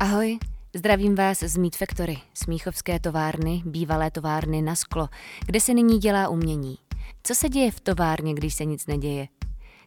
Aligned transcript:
Ahoj, 0.00 0.38
zdravím 0.76 1.14
vás 1.14 1.38
z 1.40 1.56
Meat 1.56 1.76
Factory, 1.76 2.18
Smíchovské 2.34 3.00
továrny, 3.00 3.62
bývalé 3.64 4.10
továrny 4.10 4.62
na 4.62 4.74
sklo, 4.74 5.08
kde 5.46 5.60
se 5.60 5.74
nyní 5.74 5.98
dělá 5.98 6.28
umění. 6.28 6.78
Co 7.22 7.34
se 7.34 7.48
děje 7.48 7.70
v 7.70 7.80
továrně, 7.80 8.34
když 8.34 8.54
se 8.54 8.64
nic 8.64 8.86
neděje? 8.86 9.28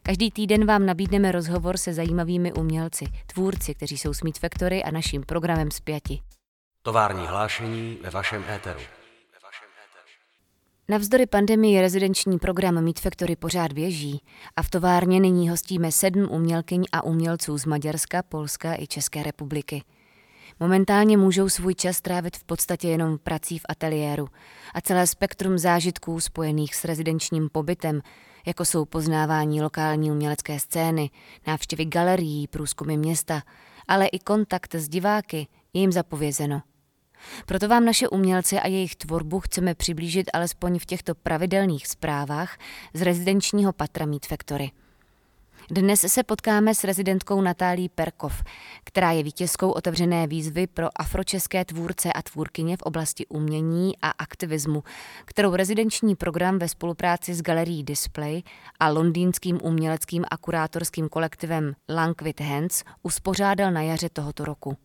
Každý 0.02 0.30
týden 0.30 0.66
vám 0.66 0.86
nabídneme 0.86 1.32
rozhovor 1.32 1.76
se 1.76 1.94
zajímavými 1.94 2.52
umělci, 2.52 3.04
tvůrci, 3.26 3.74
kteří 3.74 3.98
jsou 3.98 4.14
s 4.14 4.22
Meat 4.22 4.38
Factory 4.38 4.84
a 4.84 4.90
naším 4.90 5.22
programem 5.22 5.70
zpěti. 5.70 6.20
Tovární 6.82 7.26
hlášení 7.26 7.98
ve 8.02 8.10
vašem 8.10 8.44
éteru. 8.54 8.80
Navzdory 10.88 11.26
pandemii 11.26 11.80
rezidenční 11.80 12.38
program 12.38 12.84
Meat 12.84 13.00
Factory 13.00 13.36
pořád 13.36 13.72
běží 13.72 14.20
a 14.56 14.62
v 14.62 14.70
továrně 14.70 15.20
nyní 15.20 15.48
hostíme 15.48 15.92
sedm 15.92 16.28
umělkyň 16.30 16.84
a 16.92 17.04
umělců 17.04 17.58
z 17.58 17.64
Maďarska, 17.64 18.22
Polska 18.22 18.74
i 18.78 18.86
České 18.86 19.22
republiky. 19.22 19.82
Momentálně 20.60 21.16
můžou 21.16 21.48
svůj 21.48 21.74
čas 21.74 22.00
trávit 22.00 22.36
v 22.36 22.44
podstatě 22.44 22.88
jenom 22.88 23.18
prací 23.18 23.58
v 23.58 23.66
ateliéru 23.68 24.28
a 24.74 24.80
celé 24.80 25.06
spektrum 25.06 25.58
zážitků 25.58 26.20
spojených 26.20 26.74
s 26.74 26.84
rezidenčním 26.84 27.48
pobytem, 27.52 28.00
jako 28.46 28.64
jsou 28.64 28.84
poznávání 28.84 29.62
lokální 29.62 30.10
umělecké 30.10 30.60
scény, 30.60 31.10
návštěvy 31.46 31.84
galerií, 31.84 32.48
průzkumy 32.48 32.96
města, 32.96 33.42
ale 33.88 34.06
i 34.06 34.18
kontakt 34.18 34.74
s 34.74 34.88
diváky, 34.88 35.46
je 35.72 35.80
jim 35.80 35.92
zapovězeno. 35.92 36.62
Proto 37.46 37.68
vám 37.68 37.84
naše 37.84 38.08
umělce 38.08 38.60
a 38.60 38.68
jejich 38.68 38.96
tvorbu 38.96 39.40
chceme 39.40 39.74
přiblížit 39.74 40.30
alespoň 40.32 40.78
v 40.78 40.86
těchto 40.86 41.14
pravidelných 41.14 41.86
zprávách 41.86 42.58
z 42.94 43.02
rezidenčního 43.02 43.72
patra 43.72 44.06
Meat 44.06 44.26
Factory. 44.26 44.70
Dnes 45.70 46.00
se 46.00 46.22
potkáme 46.22 46.74
s 46.74 46.84
rezidentkou 46.84 47.40
Natálí 47.40 47.88
Perkov, 47.88 48.42
která 48.84 49.10
je 49.10 49.22
vítězkou 49.22 49.70
otevřené 49.70 50.26
výzvy 50.26 50.66
pro 50.66 50.88
afročeské 50.96 51.64
tvůrce 51.64 52.12
a 52.12 52.22
tvůrkyně 52.22 52.76
v 52.76 52.82
oblasti 52.82 53.26
umění 53.26 53.92
a 54.02 54.10
aktivismu, 54.10 54.84
kterou 55.24 55.54
rezidenční 55.54 56.16
program 56.16 56.58
ve 56.58 56.68
spolupráci 56.68 57.34
s 57.34 57.42
galerií 57.42 57.84
Display 57.84 58.42
a 58.80 58.88
londýnským 58.88 59.58
uměleckým 59.62 60.24
a 60.30 60.36
kurátorským 60.36 61.08
kolektivem 61.08 61.74
Lang 61.88 62.22
with 62.22 62.40
Hands 62.40 62.84
uspořádal 63.02 63.72
na 63.72 63.82
jaře 63.82 64.08
tohoto 64.08 64.44
roku. 64.44 64.76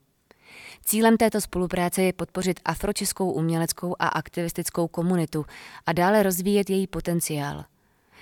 Cílem 0.85 1.17
této 1.17 1.41
spolupráce 1.41 2.01
je 2.01 2.13
podpořit 2.13 2.59
afročeskou 2.65 3.31
uměleckou 3.31 3.95
a 3.99 4.07
aktivistickou 4.07 4.87
komunitu 4.87 5.45
a 5.85 5.93
dále 5.93 6.23
rozvíjet 6.23 6.69
její 6.69 6.87
potenciál. 6.87 7.63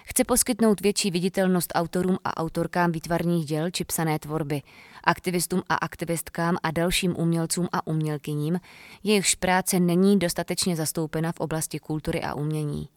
Chce 0.09 0.23
poskytnout 0.23 0.81
větší 0.81 1.11
viditelnost 1.11 1.71
autorům 1.75 2.17
a 2.23 2.37
autorkám 2.37 2.91
výtvarných 2.91 3.45
děl 3.45 3.71
či 3.71 3.85
psané 3.85 4.19
tvorby, 4.19 4.61
aktivistům 5.03 5.61
a 5.69 5.75
aktivistkám 5.75 6.57
a 6.63 6.71
dalším 6.71 7.15
umělcům 7.17 7.67
a 7.71 7.87
umělkyním, 7.87 8.59
jejichž 9.03 9.35
práce 9.35 9.79
není 9.79 10.19
dostatečně 10.19 10.75
zastoupena 10.75 11.31
v 11.31 11.39
oblasti 11.39 11.79
kultury 11.79 12.21
a 12.21 12.33
umění. 12.33 12.89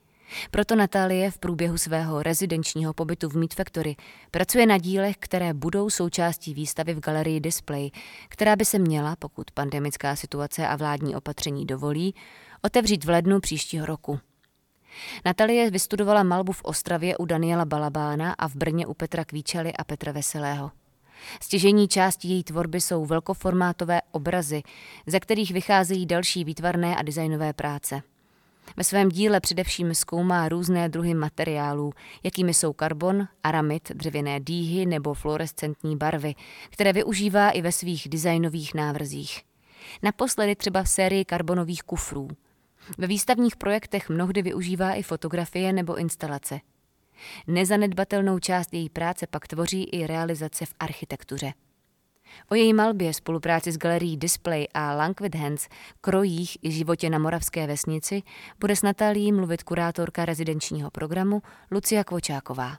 Proto 0.51 0.77
Natálie 0.77 1.31
v 1.31 1.39
průběhu 1.39 1.79
svého 1.79 2.23
rezidenčního 2.23 2.95
pobytu 2.95 3.29
v 3.29 3.37
Meat 3.37 3.55
Factory 3.55 3.97
pracuje 4.31 4.67
na 4.67 4.79
dílech, 4.79 5.17
které 5.19 5.55
budou 5.55 5.91
součástí 5.91 6.55
výstavy 6.55 6.95
v 6.95 7.01
galerii 7.01 7.41
Display, 7.41 7.91
která 8.29 8.57
by 8.57 8.65
se 8.65 8.79
měla, 8.79 9.17
pokud 9.17 9.51
pandemická 9.51 10.17
situace 10.17 10.69
a 10.69 10.77
vládní 10.77 11.17
opatření 11.17 11.67
dovolí, 11.67 12.15
otevřít 12.63 13.05
v 13.05 13.09
lednu 13.09 13.41
příštího 13.41 13.87
roku. 13.87 14.21
Natalie 15.25 15.71
vystudovala 15.71 16.23
malbu 16.23 16.53
v 16.53 16.63
Ostravě 16.65 17.17
u 17.17 17.25
Daniela 17.25 17.65
Balabána 17.65 18.35
a 18.39 18.49
v 18.49 18.57
Brně 18.57 18.87
u 18.87 18.95
Petra 18.95 19.25
Kvíčely 19.25 19.73
a 19.73 19.85
Petra 19.85 20.13
Veselého. 20.13 20.71
Stěžení 21.41 21.89
části 21.89 22.29
její 22.29 22.45
tvorby 22.45 22.81
jsou 22.81 23.07
velkoformátové 23.07 24.01
obrazy, 24.11 24.63
ze 25.07 25.21
kterých 25.21 25.51
vycházejí 25.51 26.07
další 26.07 26.45
výtvarné 26.45 26.97
a 26.97 27.03
designové 27.03 27.53
práce. 27.53 28.03
Ve 28.77 28.85
svém 28.85 29.09
díle 29.09 29.41
především 29.41 29.95
zkoumá 29.95 30.49
různé 30.49 30.89
druhy 30.89 31.15
materiálů, 31.15 31.93
jakými 32.23 32.55
jsou 32.55 32.73
karbon, 32.73 33.29
aramid, 33.45 33.93
dřevěné 33.95 34.41
dýhy 34.41 34.87
nebo 34.87 35.15
fluorescentní 35.15 35.97
barvy, 35.97 36.35
které 36.71 36.93
využívá 36.93 37.51
i 37.51 37.63
ve 37.63 37.73
svých 37.73 38.09
designových 38.09 38.75
návrzích. 38.75 39.43
Naposledy 40.03 40.57
třeba 40.57 40.83
v 40.83 40.89
sérii 40.89 41.25
karbonových 41.25 41.83
kufrů. 41.83 42.29
Ve 42.99 43.07
výstavních 43.07 43.57
projektech 43.57 44.09
mnohdy 44.09 44.43
využívá 44.43 44.95
i 44.95 45.03
fotografie 45.03 45.73
nebo 45.73 45.97
instalace. 45.97 46.61
Nezanedbatelnou 47.47 48.39
část 48.39 48.75
její 48.75 48.89
práce 48.89 49.27
pak 49.27 49.49
tvoří 49.49 49.85
i 49.85 50.07
realizace 50.07 50.67
v 50.67 50.75
architektuře. 50.81 51.53
O 52.49 52.55
její 52.55 52.73
malbě, 52.75 53.15
spolupráci 53.15 53.73
s 53.73 53.79
galerií 53.79 54.17
Display 54.17 54.67
a 54.75 54.95
Langwith 54.95 55.37
Hands, 55.37 55.69
krojích 56.01 56.59
i 56.63 56.73
životě 56.73 57.11
na 57.11 57.19
Moravské 57.19 57.67
vesnici 57.67 58.23
bude 58.61 58.77
s 58.77 58.83
Natálí 58.83 59.33
mluvit 59.33 59.63
kurátorka 59.63 60.25
rezidenčního 60.25 60.91
programu 60.91 61.43
Lucia 61.71 62.05
Kvočáková. 62.05 62.77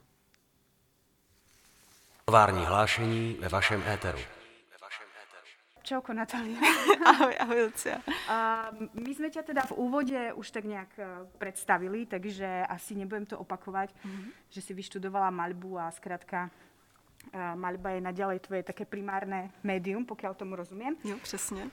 Tovární 2.24 2.64
hlášení 2.64 3.36
ve 3.40 3.48
vašem 3.48 3.82
éteru. 3.86 4.18
Čauko, 5.82 6.14
Natália. 6.14 6.58
ahoj, 7.10 7.34
ahoj, 7.42 7.58
Lucia. 7.66 7.98
A 8.30 8.70
my 8.94 9.12
sme 9.14 9.28
ťa 9.28 9.42
teda 9.42 9.62
v 9.66 9.76
úvode 9.76 10.18
už 10.38 10.46
tak 10.54 10.64
nejak 10.64 10.92
e, 10.94 11.02
predstavili, 11.42 12.06
takže 12.06 12.46
asi 12.70 12.94
nebudem 12.94 13.26
to 13.26 13.34
opakovať, 13.38 13.90
mm-hmm. 13.90 14.30
že 14.50 14.60
si 14.62 14.72
vyštudovala 14.74 15.34
maľbu 15.34 15.70
a 15.82 15.90
zkrátka 15.90 16.50
maľba 17.32 17.94
je 17.94 18.00
naďalej 18.02 18.38
tvoje 18.42 18.62
také 18.66 18.84
primárne 18.84 19.54
médium, 19.62 20.02
pokiaľ 20.02 20.34
tomu 20.34 20.56
rozumiem. 20.56 20.96
Jo, 21.04 21.16
přesně. 21.22 21.70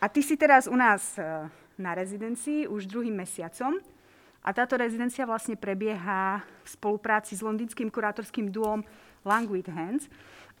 A 0.00 0.08
ty 0.08 0.22
si 0.22 0.36
teraz 0.36 0.66
u 0.66 0.76
nás 0.76 1.18
e, 1.18 1.50
na 1.78 1.94
rezidencii 1.94 2.68
už 2.68 2.86
druhým 2.86 3.16
mesiacom. 3.16 3.74
A 4.40 4.52
táto 4.56 4.80
rezidencia 4.80 5.28
vlastne 5.28 5.52
prebieha 5.52 6.40
v 6.64 6.68
spolupráci 6.68 7.36
s 7.36 7.44
londýnským 7.44 7.92
kurátorským 7.92 8.48
duom 8.48 8.80
Lang 9.24 9.44
with 9.52 9.68
Hands 9.68 10.08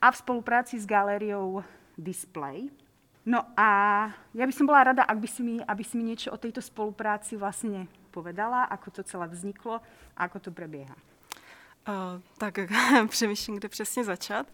a 0.04 0.12
v 0.12 0.16
spolupráci 0.16 0.76
s 0.76 0.84
galériou 0.84 1.64
Display. 2.00 2.72
No 3.28 3.44
a 3.56 3.68
ja 4.32 4.44
by 4.48 4.52
som 4.52 4.64
bola 4.64 4.90
rada, 4.90 5.04
ak 5.04 5.20
by 5.20 5.28
si 5.28 5.44
mi, 5.44 5.60
aby 5.60 5.84
si 5.84 6.00
mi 6.00 6.08
niečo 6.08 6.32
o 6.32 6.40
tejto 6.40 6.64
spolupráci 6.64 7.36
vlastne 7.36 7.84
povedala, 8.08 8.64
ako 8.72 8.88
to 8.90 9.00
celé 9.04 9.28
vzniklo 9.28 9.84
a 10.16 10.20
ako 10.24 10.48
to 10.48 10.50
prebieha. 10.50 10.96
Uh, 11.88 12.20
tak 12.38 12.58
přemýšlím, 13.08 13.56
kde 13.56 13.68
přesně 13.68 14.04
začat. 14.04 14.46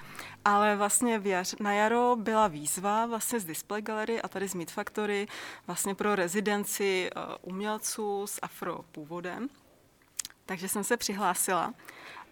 Ale 0.45 0.77
vlastně 0.77 1.19
v 1.19 1.27
jař, 1.27 1.55
na 1.61 1.73
jaro 1.73 2.17
byla 2.17 2.49
výzva 2.49 3.07
vlastně 3.07 3.41
z 3.41 3.45
Display 3.45 3.83
Gallery 3.83 4.23
a 4.23 4.29
tady 4.29 4.49
z 4.49 4.55
Meat 4.55 4.71
Factory 4.71 5.27
vlastně 5.67 5.95
pro 5.95 6.15
rezidenci 6.15 7.11
uh, 7.17 7.23
umělců 7.43 8.27
s 8.27 8.39
afro 8.43 8.79
původem. 8.93 9.49
Takže 10.47 10.69
jsem 10.69 10.85
se 10.85 10.97
přihlásila 10.97 11.75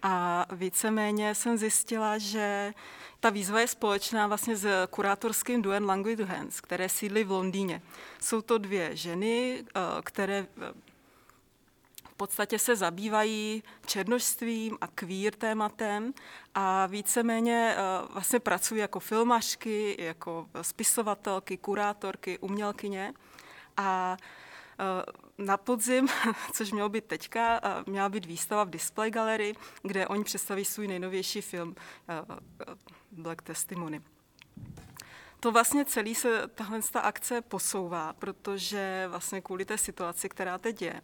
a 0.07 0.47
víceméně 0.53 1.35
jsem 1.35 1.57
zjistila, 1.59 2.19
že 2.19 2.75
ta 3.21 3.31
výzva 3.31 3.61
je 3.61 3.69
společná 3.69 4.27
vlastně 4.27 4.57
s 4.57 4.87
kurátorským 4.91 5.63
duem 5.63 5.85
Language 5.85 6.25
Hands, 6.25 6.61
které 6.61 6.89
sídlí 6.89 7.25
v 7.25 7.31
Londýně. 7.31 7.83
Jsou 8.21 8.43
to 8.43 8.59
dvě 8.59 8.97
ženy, 8.97 9.65
které 10.05 10.47
v 12.05 12.17
podstatě 12.17 12.59
se 12.59 12.77
zabývají 12.77 13.63
černožstvím 13.87 14.79
a 14.81 14.87
queer 14.87 15.35
tématem 15.35 16.15
a 16.55 16.87
víceméně 16.87 17.77
uh, 17.77 18.13
vlastně 18.13 18.41
pracují 18.41 18.81
jako 18.81 19.01
filmařky, 19.01 19.97
jako 19.99 20.47
spisovatelky, 20.63 21.57
kurátorky, 21.57 22.39
umělkyně. 22.39 23.15
A 23.77 24.17
na 25.39 25.57
podzim, 25.57 26.09
což 26.53 26.73
mělo 26.73 26.89
být 26.89 27.05
teďka, 27.05 27.61
měla 27.87 28.09
být 28.09 28.27
výstava 28.27 28.65
v 28.65 28.71
Display 28.71 29.11
Gallery, 29.11 29.55
kde 29.83 30.07
oni 30.07 30.25
představí 30.25 30.65
svůj 30.65 30.89
nejnovější 30.89 31.41
film 31.41 31.75
Black 33.13 33.43
Testimony 33.43 34.03
to 35.45 35.53
vlastně 35.53 35.85
celý 35.85 36.15
se 36.15 36.49
tahle 36.55 36.81
ta 36.93 37.01
akce 37.01 37.41
posouvá, 37.41 38.13
protože 38.13 39.07
vlastně 39.09 39.41
kvůli 39.41 39.65
té 39.65 39.79
situaci, 39.79 40.29
která 40.29 40.59
teď 40.59 40.83
je. 40.83 41.01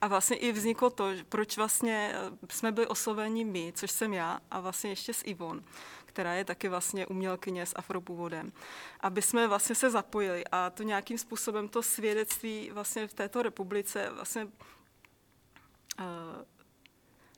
A 0.00 0.08
vlastně 0.08 0.36
i 0.36 0.52
vzniklo 0.52 0.90
to, 0.90 1.08
proč 1.28 1.56
vlastně 1.56 2.14
eh, 2.14 2.46
jsme 2.50 2.72
byli 2.72 2.86
osloveni 2.86 3.44
my, 3.44 3.72
což 3.76 3.90
jsem 3.90 4.12
já, 4.14 4.40
a 4.50 4.60
vlastně 4.60 4.90
ještě 4.90 5.14
s 5.14 5.22
Ivon, 5.24 5.64
která 6.12 6.34
je 6.34 6.44
taky 6.44 6.68
vlastně 6.68 7.06
umělkyně 7.06 7.66
s 7.66 7.72
afropůvodem, 7.76 8.52
aby 9.00 9.22
jsme 9.22 9.48
vlastně 9.48 9.74
se 9.74 9.90
zapojili 9.90 10.44
a 10.52 10.70
to 10.70 10.82
nějakým 10.82 11.18
způsobem 11.18 11.68
to 11.68 11.82
svědectví 11.82 12.70
vlastně 12.72 13.08
v 13.08 13.14
této 13.14 13.42
republice 13.42 14.10
vlastně 14.14 14.44
uh, 14.44 14.50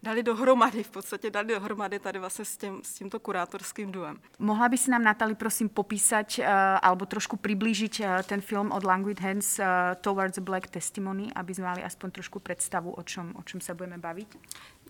dali 0.03 0.23
dohromady, 0.23 0.83
v 0.83 0.91
podstatě 0.91 1.31
dali 1.31 1.49
dohromady 1.49 1.99
tady 1.99 2.19
vlastně 2.19 2.45
s, 2.45 2.57
tím, 2.57 2.81
s 2.85 2.95
tímto 2.95 3.21
kurátorským 3.21 3.93
duem. 3.93 4.21
Mohla 4.39 4.69
by 4.69 4.79
si 4.79 4.91
nám, 4.91 5.03
Natali, 5.03 5.35
prosím 5.35 5.69
popísať 5.69 6.39
uh, 6.39 6.45
alebo 6.83 7.07
trošku 7.07 7.37
priblížiť 7.41 8.01
uh, 8.01 8.07
ten 8.27 8.41
film 8.45 8.73
od 8.73 8.85
Languid 8.85 9.21
Hands 9.21 9.59
uh, 9.59 9.65
Towards 10.01 10.39
Black 10.45 10.69
Testimony, 10.69 11.33
aby 11.33 11.55
sme 11.55 11.73
mali 11.73 11.81
aspoň 11.81 12.21
trošku 12.21 12.45
predstavu, 12.45 12.93
o 12.93 13.03
čom, 13.03 13.33
o 13.39 13.43
čom 13.47 13.65
sa 13.65 13.73
budeme 13.73 13.97
baviť? 13.97 14.29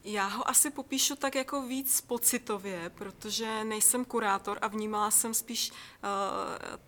Já 0.06 0.26
ho 0.26 0.48
asi 0.48 0.70
popíšu 0.70 1.16
tak 1.16 1.34
jako 1.34 1.62
víc 1.62 2.00
pocitově, 2.00 2.90
protože 2.94 3.64
nejsem 3.64 4.04
kurátor 4.04 4.58
a 4.62 4.68
vnímala 4.68 5.10
jsem 5.10 5.34
spíš 5.34 5.70
uh, 5.70 5.76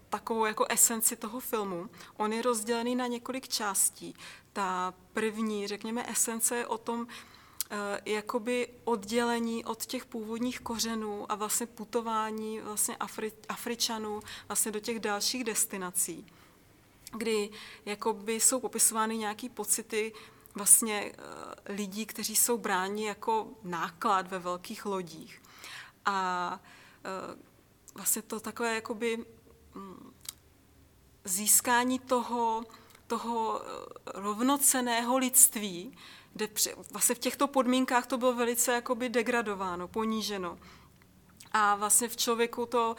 takovou 0.08 0.44
jako 0.44 0.66
esenci 0.68 1.16
toho 1.16 1.40
filmu. 1.40 1.90
On 2.16 2.32
je 2.32 2.42
rozdělený 2.42 2.94
na 2.94 3.06
několik 3.06 3.48
částí. 3.48 4.14
Ta 4.52 4.94
první, 5.12 5.66
řekněme, 5.66 6.10
esence 6.10 6.56
je 6.56 6.66
o 6.66 6.78
tom, 6.78 7.00
uh, 7.00 7.06
jakoby 8.04 8.68
oddělení 8.84 9.64
od 9.64 9.86
těch 9.86 10.04
původních 10.04 10.60
kořenů 10.60 11.32
a 11.32 11.34
vlastně 11.34 11.66
putování 11.66 12.60
vlastně 12.60 12.96
Afri, 12.96 13.32
Afričanů 13.48 14.20
vlastně 14.48 14.72
do 14.72 14.80
těch 14.80 15.00
dalších 15.00 15.44
destinací, 15.44 16.26
kdy 17.12 17.50
jakoby 17.86 18.40
jsou 18.40 18.60
popisovány 18.60 19.16
nějaké 19.16 19.48
pocity, 19.48 20.12
vlastně 20.56 21.12
eh, 21.12 21.72
lidí, 21.72 22.06
kteří 22.06 22.36
jsou 22.36 22.58
bráni 22.58 23.06
jako 23.06 23.48
náklad 23.62 24.28
ve 24.28 24.38
velkých 24.38 24.86
lodích. 24.86 25.42
A 26.04 26.60
eh, 27.04 27.36
vlastně 27.94 28.22
to 28.22 28.40
takové 28.40 28.74
jakoby 28.74 29.24
mm, 29.74 30.12
získání 31.24 31.98
toho, 31.98 32.64
toho 33.06 33.62
eh, 33.62 33.66
rovnoceného 34.14 35.18
lidství, 35.18 35.98
kde 36.32 36.48
vlastně 36.90 37.14
v 37.14 37.18
těchto 37.18 37.48
podmínkách 37.48 38.06
to 38.06 38.18
bylo 38.18 38.32
velice 38.32 38.72
jakoby 38.72 39.08
degradováno, 39.08 39.88
poníženo. 39.88 40.58
A 41.52 41.74
vlastně 41.74 42.08
v 42.08 42.16
člověku 42.16 42.66
to 42.66 42.96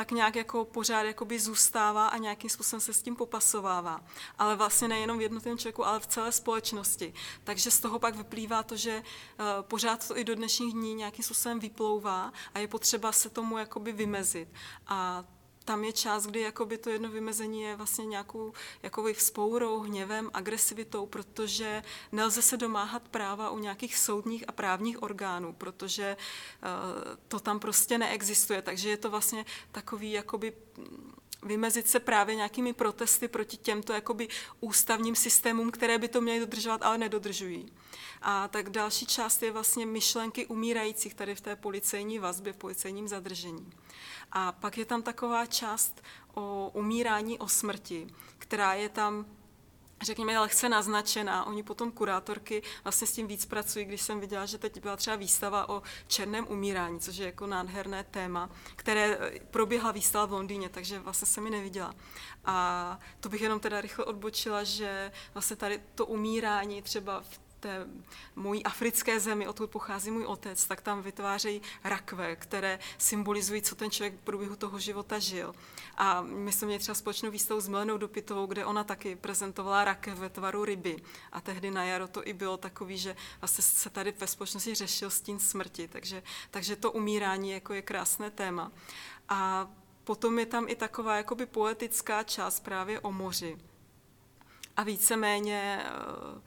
tak 0.00 0.10
nějak 0.10 0.36
jako 0.36 0.64
pořád 0.64 1.02
jakoby 1.02 1.40
zůstává 1.40 2.08
a 2.08 2.16
nějakým 2.16 2.50
způsobem 2.50 2.80
se 2.80 2.92
s 2.92 3.02
tím 3.02 3.16
popasovává. 3.16 4.00
Ale 4.38 4.56
vlastně 4.56 4.88
nejenom 4.88 5.18
v 5.18 5.22
jednotlivém 5.22 5.58
člověku, 5.58 5.86
ale 5.86 6.00
v 6.00 6.06
celé 6.06 6.32
společnosti. 6.32 7.14
Takže 7.44 7.70
z 7.70 7.80
toho 7.80 7.98
pak 7.98 8.16
vyplývá 8.16 8.62
to, 8.62 8.76
že 8.76 8.98
uh, 8.98 9.46
pořád 9.60 10.08
to 10.08 10.18
i 10.18 10.24
do 10.24 10.34
dnešních 10.34 10.72
dní 10.72 10.94
nějakým 10.94 11.24
způsobem 11.24 11.60
vyplouvá 11.60 12.32
a 12.54 12.58
je 12.58 12.68
potřeba 12.68 13.12
se 13.12 13.30
tomu 13.30 13.58
jakoby 13.58 13.92
vymezit. 13.92 14.48
A 14.86 15.24
tam 15.70 15.84
je 15.84 15.92
část, 15.92 16.26
kdy 16.26 16.40
jakoby 16.40 16.78
to 16.78 16.90
jedno 16.90 17.08
vymezení 17.08 17.62
je 17.62 17.76
vlastně 17.76 18.06
nějakou 18.06 18.52
jakoby 18.82 19.14
vzpourou, 19.14 19.80
hněvem, 19.80 20.30
agresivitou, 20.34 21.06
protože 21.06 21.82
nelze 22.12 22.42
se 22.42 22.56
domáhat 22.56 23.08
práva 23.08 23.50
u 23.50 23.58
nějakých 23.58 23.96
soudních 23.98 24.44
a 24.48 24.52
právních 24.52 25.02
orgánů, 25.02 25.52
protože 25.52 26.16
uh, 26.16 27.14
to 27.28 27.40
tam 27.40 27.60
prostě 27.60 27.98
neexistuje. 27.98 28.62
Takže 28.62 28.90
je 28.90 28.96
to 28.96 29.10
vlastně 29.10 29.44
takový 29.72 30.12
jakoby 30.12 30.52
vymezit 31.42 31.88
se 31.88 32.00
právě 32.00 32.34
nějakými 32.34 32.72
protesty 32.72 33.28
proti 33.28 33.56
těmto 33.56 33.92
jakoby 33.92 34.28
ústavním 34.60 35.16
systémům, 35.16 35.70
které 35.70 35.98
by 35.98 36.08
to 36.08 36.20
měly 36.20 36.40
dodržovat, 36.40 36.82
ale 36.82 36.98
nedodržují. 36.98 37.72
A 38.22 38.48
tak 38.48 38.70
další 38.70 39.06
část 39.06 39.42
je 39.42 39.50
vlastně 39.50 39.86
myšlenky 39.86 40.46
umírajících 40.46 41.14
tady 41.14 41.34
v 41.34 41.40
té 41.40 41.56
policejní 41.56 42.18
vazbě, 42.18 42.52
v 42.52 42.56
policejním 42.56 43.08
zadržení. 43.08 43.70
A 44.32 44.52
pak 44.52 44.78
je 44.78 44.84
tam 44.84 45.02
taková 45.02 45.46
část 45.46 46.02
o 46.34 46.70
umírání, 46.74 47.38
o 47.38 47.48
smrti, 47.48 48.06
která 48.38 48.74
je 48.74 48.88
tam 48.88 49.26
řekněme, 50.02 50.38
lehce 50.38 50.68
naznačená. 50.68 51.46
Oni 51.46 51.62
potom 51.62 51.92
kurátorky 51.92 52.62
vlastně 52.84 53.06
s 53.06 53.12
tím 53.12 53.26
víc 53.26 53.46
pracují, 53.46 53.84
když 53.84 54.02
jsem 54.02 54.20
viděla, 54.20 54.46
že 54.46 54.58
teď 54.58 54.80
byla 54.80 54.96
třeba 54.96 55.16
výstava 55.16 55.68
o 55.68 55.82
černém 56.06 56.46
umírání, 56.48 57.00
což 57.00 57.16
je 57.16 57.26
jako 57.26 57.46
nádherné 57.46 58.04
téma, 58.04 58.50
které 58.76 59.18
proběhla 59.50 59.92
výstava 59.92 60.26
v 60.26 60.32
Londýně, 60.32 60.68
takže 60.68 60.98
vlastně 60.98 61.26
jsem 61.26 61.44
mi 61.44 61.50
neviděla. 61.50 61.94
A 62.44 62.98
to 63.20 63.28
bych 63.28 63.40
jenom 63.40 63.60
teda 63.60 63.80
rychle 63.80 64.04
odbočila, 64.04 64.64
že 64.64 65.12
vlastně 65.34 65.56
tady 65.56 65.82
to 65.94 66.06
umírání 66.06 66.82
třeba 66.82 67.20
v 67.20 67.49
té 67.60 67.86
mojí 68.36 68.64
africké 68.64 69.20
zemi, 69.20 69.48
odkud 69.48 69.70
pochází 69.70 70.10
můj 70.10 70.24
otec, 70.24 70.66
tak 70.66 70.80
tam 70.80 71.02
vytvářejí 71.02 71.62
rakve, 71.84 72.36
které 72.36 72.78
symbolizují, 72.98 73.62
co 73.62 73.74
ten 73.74 73.90
člověk 73.90 74.14
v 74.14 74.24
průběhu 74.24 74.56
toho 74.56 74.78
života 74.78 75.18
žil. 75.18 75.54
A 75.96 76.22
my 76.22 76.52
jsme 76.52 76.66
měli 76.66 76.80
třeba 76.80 76.94
společnou 76.94 77.30
výstavu 77.30 77.60
s 77.60 77.68
Milenou 77.68 77.98
Dopitovou, 77.98 78.46
kde 78.46 78.64
ona 78.64 78.84
taky 78.84 79.16
prezentovala 79.16 79.84
rakev 79.84 80.18
ve 80.18 80.28
tvaru 80.28 80.64
ryby. 80.64 80.96
A 81.32 81.40
tehdy 81.40 81.70
na 81.70 81.84
jaro 81.84 82.08
to 82.08 82.28
i 82.28 82.32
bylo 82.32 82.56
takový, 82.56 82.98
že 82.98 83.16
vlastně 83.40 83.62
se 83.62 83.90
tady 83.90 84.12
ve 84.12 84.26
společnosti 84.26 84.74
řešil 84.74 85.10
stín 85.10 85.38
smrti. 85.38 85.88
Takže, 85.88 86.22
takže 86.50 86.76
to 86.76 86.92
umírání 86.92 87.50
jako 87.50 87.74
je 87.74 87.82
krásné 87.82 88.30
téma. 88.30 88.72
A 89.28 89.68
potom 90.04 90.38
je 90.38 90.46
tam 90.46 90.68
i 90.68 90.76
taková 90.76 91.16
jakoby 91.16 91.46
poetická 91.46 92.22
část 92.22 92.60
právě 92.60 93.00
o 93.00 93.12
moři. 93.12 93.58
A 94.76 94.82
víceméně 94.82 95.84
uh, 96.34 96.40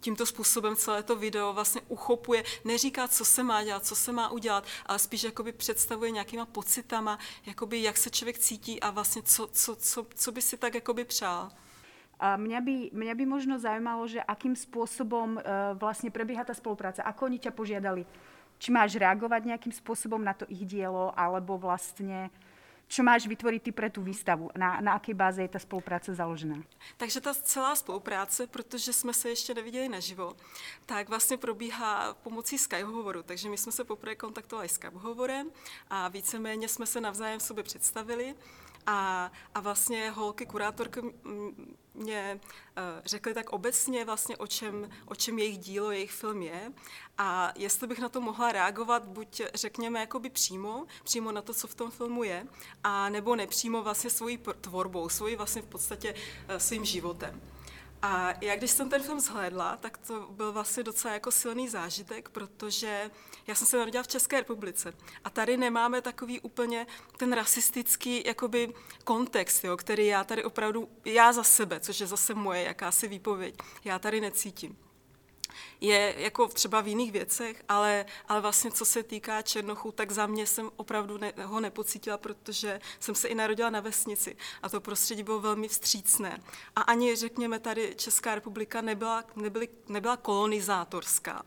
tímto 0.00 0.26
způsobem 0.26 0.76
celé 0.76 1.02
to 1.02 1.16
video 1.16 1.52
vlastně 1.52 1.80
uchopuje, 1.88 2.44
neříká, 2.64 3.08
co 3.08 3.24
se 3.24 3.42
má 3.42 3.64
dělat, 3.64 3.86
co 3.86 3.96
se 3.96 4.12
má 4.12 4.30
udělat, 4.30 4.64
ale 4.86 4.98
spíš 4.98 5.22
jakoby 5.24 5.52
představuje 5.52 6.10
nějakýma 6.10 6.46
pocitama, 6.46 7.18
jakoby 7.46 7.82
jak 7.82 7.96
se 7.96 8.10
člověk 8.10 8.38
cítí 8.38 8.80
a 8.80 8.90
vlastně 8.90 9.22
co, 9.22 9.46
co, 9.52 9.76
co, 9.76 10.06
co 10.14 10.32
by 10.32 10.42
si 10.42 10.56
tak 10.56 10.74
jakoby 10.74 11.04
přál. 11.04 11.50
A 12.18 12.34
mňa 12.34 12.60
by, 12.60 12.90
mňa 12.92 13.14
by 13.14 13.24
možno 13.30 13.54
zaujímalo, 13.62 14.02
že 14.10 14.18
akým 14.18 14.58
spôsobom 14.58 15.38
uh, 15.38 15.78
vlastne 15.78 16.10
prebieha 16.10 16.42
tá 16.42 16.50
spolupráca. 16.50 17.06
Ako 17.06 17.30
oni 17.30 17.38
ťa 17.38 17.54
požiadali? 17.54 18.02
Či 18.58 18.74
máš 18.74 18.98
reagovať 18.98 19.46
nejakým 19.46 19.70
spôsobom 19.70 20.18
na 20.18 20.34
to 20.34 20.42
ich 20.50 20.66
dielo, 20.66 21.14
alebo 21.14 21.54
vlastne 21.54 22.26
čo 22.88 23.04
máš 23.04 23.28
vytvoriť 23.28 23.62
ty 23.62 23.72
pre 23.72 23.92
tu 23.92 24.00
výstavu? 24.00 24.50
Na, 24.56 24.80
na 24.80 24.92
jaké 24.96 25.14
báze 25.14 25.42
je 25.42 25.48
ta 25.48 25.58
spolupráce 25.58 26.14
založená? 26.14 26.56
Takže 26.96 27.20
ta 27.20 27.34
celá 27.34 27.76
spolupráce, 27.76 28.46
protože 28.46 28.92
jsme 28.92 29.12
se 29.12 29.28
ještě 29.28 29.54
neviděli 29.54 29.88
naživo, 29.88 30.36
tak 30.86 31.08
vlastně 31.08 31.36
probíhá 31.36 32.14
pomocí 32.14 32.58
Skype 32.58 32.84
hovoru. 32.84 33.22
Takže 33.22 33.48
my 33.48 33.58
jsme 33.58 33.72
se 33.72 33.84
poprvé 33.84 34.14
kontaktovali 34.14 34.68
Skype 34.68 34.98
hovorem 34.98 35.50
a 35.90 36.08
víceméně 36.08 36.68
jsme 36.68 36.86
se 36.86 37.00
navzájem 37.00 37.40
sobě 37.40 37.64
představili 37.64 38.34
a, 38.90 39.32
a 39.54 39.60
vlastně 39.60 40.10
holky 40.10 40.46
kurátorky 40.46 41.00
mě 41.94 42.40
uh, 42.42 42.82
řekly 43.04 43.34
tak 43.34 43.50
obecně 43.50 44.04
vlastně 44.04 44.36
o 44.36 44.46
čem, 44.46 44.90
o 45.06 45.14
čem 45.14 45.38
jejich 45.38 45.58
dílo, 45.58 45.90
jejich 45.90 46.12
film 46.12 46.42
je 46.42 46.72
a 47.18 47.52
jestli 47.56 47.86
bych 47.86 47.98
na 47.98 48.08
to 48.08 48.20
mohla 48.20 48.52
reagovat 48.52 49.06
buď 49.06 49.42
řekněme 49.54 50.00
jakoby 50.00 50.30
přímo, 50.30 50.86
přímo 51.04 51.32
na 51.32 51.42
to, 51.42 51.54
co 51.54 51.66
v 51.66 51.74
tom 51.74 51.90
filmu 51.90 52.24
je, 52.24 52.46
a 52.84 53.08
nebo 53.08 53.36
nepřímo 53.36 53.82
vlastně 53.82 54.10
svojí 54.10 54.38
tvorbou, 54.60 55.08
svojí 55.08 55.36
vlastně 55.36 55.62
v 55.62 55.66
podstatě 55.66 56.14
uh, 56.14 56.56
svým 56.56 56.84
životem. 56.84 57.40
A 58.02 58.32
já 58.40 58.56
když 58.56 58.70
jsem 58.70 58.88
ten 58.90 59.02
film 59.02 59.20
zhlédla, 59.20 59.76
tak 59.76 59.98
to 59.98 60.26
byl 60.30 60.52
vlastně 60.52 60.82
docela 60.82 61.14
jako 61.14 61.30
silný 61.30 61.68
zážitek, 61.68 62.28
protože 62.28 63.10
já 63.46 63.54
jsem 63.54 63.66
se 63.66 63.78
narodila 63.78 64.02
v 64.02 64.08
České 64.08 64.36
republice 64.36 64.92
a 65.24 65.30
tady 65.30 65.56
nemáme 65.56 66.02
takový 66.02 66.40
úplně 66.40 66.86
ten 67.16 67.32
rasistický 67.32 68.22
jakoby 68.26 68.74
kontext, 69.04 69.64
jo, 69.64 69.76
který 69.76 70.06
já 70.06 70.24
tady 70.24 70.44
opravdu, 70.44 70.88
já 71.04 71.32
za 71.32 71.42
sebe, 71.42 71.80
což 71.80 72.00
je 72.00 72.06
zase 72.06 72.34
moje 72.34 72.62
jakási 72.62 73.08
výpověď, 73.08 73.54
já 73.84 73.98
tady 73.98 74.20
necítím 74.20 74.76
je 75.80 76.14
jako 76.18 76.48
třeba 76.48 76.80
v 76.80 76.88
jiných 76.88 77.12
věcech, 77.12 77.62
ale, 77.68 78.06
ale 78.28 78.40
vlastně 78.40 78.70
co 78.70 78.84
se 78.84 79.02
týká 79.02 79.42
Černochů, 79.42 79.92
tak 79.92 80.10
za 80.10 80.26
mě 80.26 80.46
jsem 80.46 80.70
opravdu 80.76 81.18
ne, 81.18 81.32
ho 81.44 81.60
nepocítila, 81.60 82.18
protože 82.18 82.80
jsem 83.00 83.14
se 83.14 83.28
i 83.28 83.34
narodila 83.34 83.70
na 83.70 83.80
vesnici 83.80 84.36
a 84.62 84.68
to 84.68 84.80
prostředí 84.80 85.22
bylo 85.22 85.40
velmi 85.40 85.68
vstřícné. 85.68 86.42
A 86.76 86.80
ani, 86.80 87.16
řekněme, 87.16 87.58
tady 87.58 87.94
Česká 87.96 88.34
republika 88.34 88.80
nebyla, 88.80 89.24
nebyly, 89.36 89.68
nebyla 89.88 90.16
kolonizátorská. 90.16 91.42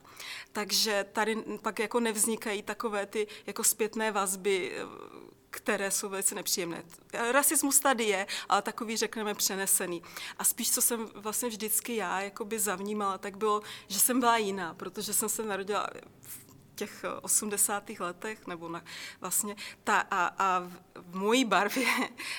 Takže 0.52 1.06
tady 1.14 1.44
pak 1.62 1.80
jako 1.80 2.00
nevznikají 2.00 2.64
takové 2.64 3.06
ty 3.06 3.28
jako 3.46 3.64
zpětné 3.64 4.12
vazby 4.12 4.72
které 5.52 5.92
jsou 5.92 6.10
velice 6.10 6.36
nepříjemné. 6.36 6.84
Rasismus 7.32 7.80
tady 7.80 8.04
je, 8.04 8.28
ale 8.50 8.62
takový, 8.62 8.98
řekneme, 8.98 9.34
přenesený. 9.34 10.04
A 10.38 10.44
spíš, 10.44 10.72
co 10.72 10.82
jsem 10.82 11.10
vlastně 11.16 11.50
vždycky 11.50 11.96
já 11.96 12.22
jakoby 12.22 12.60
zavnímala, 12.60 13.18
tak 13.18 13.38
bylo, 13.38 13.62
že 13.88 14.00
jsem 14.00 14.20
byla 14.20 14.38
jiná, 14.38 14.74
protože 14.74 15.14
jsem 15.14 15.30
se 15.30 15.44
narodila 15.44 15.88
v 16.22 16.41
těch 16.82 17.06
80. 17.22 17.90
Eh, 17.90 18.04
letech, 18.04 18.48
nebo 18.48 18.70
na, 18.70 18.84
vlastně 19.22 19.56
ta, 19.84 20.00
a, 20.12 20.34
a 20.38 20.60
v 20.96 21.16
mojí 21.16 21.46
barvě 21.46 21.88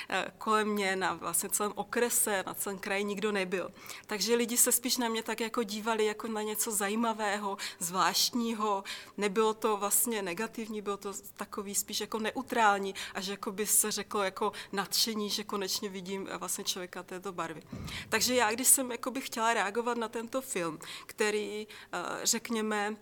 eh, 0.08 0.32
kolem 0.38 0.68
mě 0.68 0.96
na 0.96 1.14
vlastně 1.14 1.48
celém 1.48 1.72
okrese, 1.74 2.44
na 2.46 2.54
celém 2.54 2.78
kraji 2.78 3.04
nikdo 3.04 3.32
nebyl. 3.32 3.70
Takže 4.06 4.34
lidi 4.34 4.56
se 4.56 4.72
spíš 4.72 4.96
na 4.96 5.08
mě 5.08 5.22
tak 5.22 5.40
jako 5.40 5.62
dívali 5.62 6.04
jako 6.04 6.28
na 6.28 6.42
něco 6.42 6.70
zajímavého, 6.72 7.56
zvláštního. 7.78 8.84
Nebylo 9.16 9.54
to 9.54 9.76
vlastně 9.76 10.22
negativní, 10.22 10.82
bylo 10.82 10.96
to 10.96 11.12
takový 11.36 11.74
spíš 11.74 12.00
jako 12.00 12.18
neutrální, 12.18 12.94
až 13.14 13.26
jako 13.26 13.52
by 13.52 13.66
se 13.66 13.90
řeklo 13.90 14.22
jako 14.22 14.52
nadšení, 14.72 15.30
že 15.30 15.44
konečně 15.44 15.88
vidím 15.88 16.28
vlastně 16.38 16.64
člověka 16.64 17.02
této 17.02 17.32
barvy. 17.32 17.62
Takže 18.08 18.34
já, 18.34 18.50
když 18.50 18.68
jsem 18.68 18.90
jako 18.90 19.10
by 19.10 19.20
chtěla 19.20 19.54
reagovat 19.54 19.98
na 19.98 20.08
tento 20.08 20.40
film, 20.40 20.78
který, 21.06 21.66
eh, 21.92 22.26
řekněme, 22.26 22.96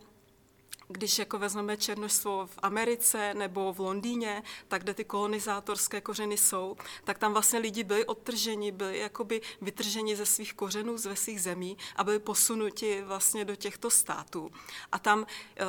když 0.93 1.19
jako 1.19 1.39
vezmeme 1.39 1.77
černožstvo 1.77 2.47
v 2.47 2.59
Americe 2.63 3.35
nebo 3.35 3.73
v 3.73 3.81
Londýně, 3.81 4.43
tak 4.69 4.83
kde 4.83 4.95
ty 4.95 5.05
kolonizátorské 5.05 6.01
kořeny 6.01 6.37
jsou, 6.37 6.77
tak 7.05 7.19
tam 7.19 7.33
vlastně 7.33 7.59
lidi 7.59 7.85
byli 7.85 8.07
odtrženi, 8.07 8.73
byli 8.73 8.99
jakoby 8.99 9.41
vytrženi 9.61 10.17
ze 10.17 10.27
svých 10.27 10.55
kořenů, 10.55 10.99
ze 10.99 11.17
svých 11.17 11.43
zemí 11.43 11.77
a 11.97 12.05
byli 12.05 12.19
posunuti 12.19 13.03
vlastně 13.03 13.45
do 13.45 13.57
těchto 13.57 13.91
států. 13.91 14.51
A 14.93 14.99
tam, 14.99 15.27
eh, 15.57 15.65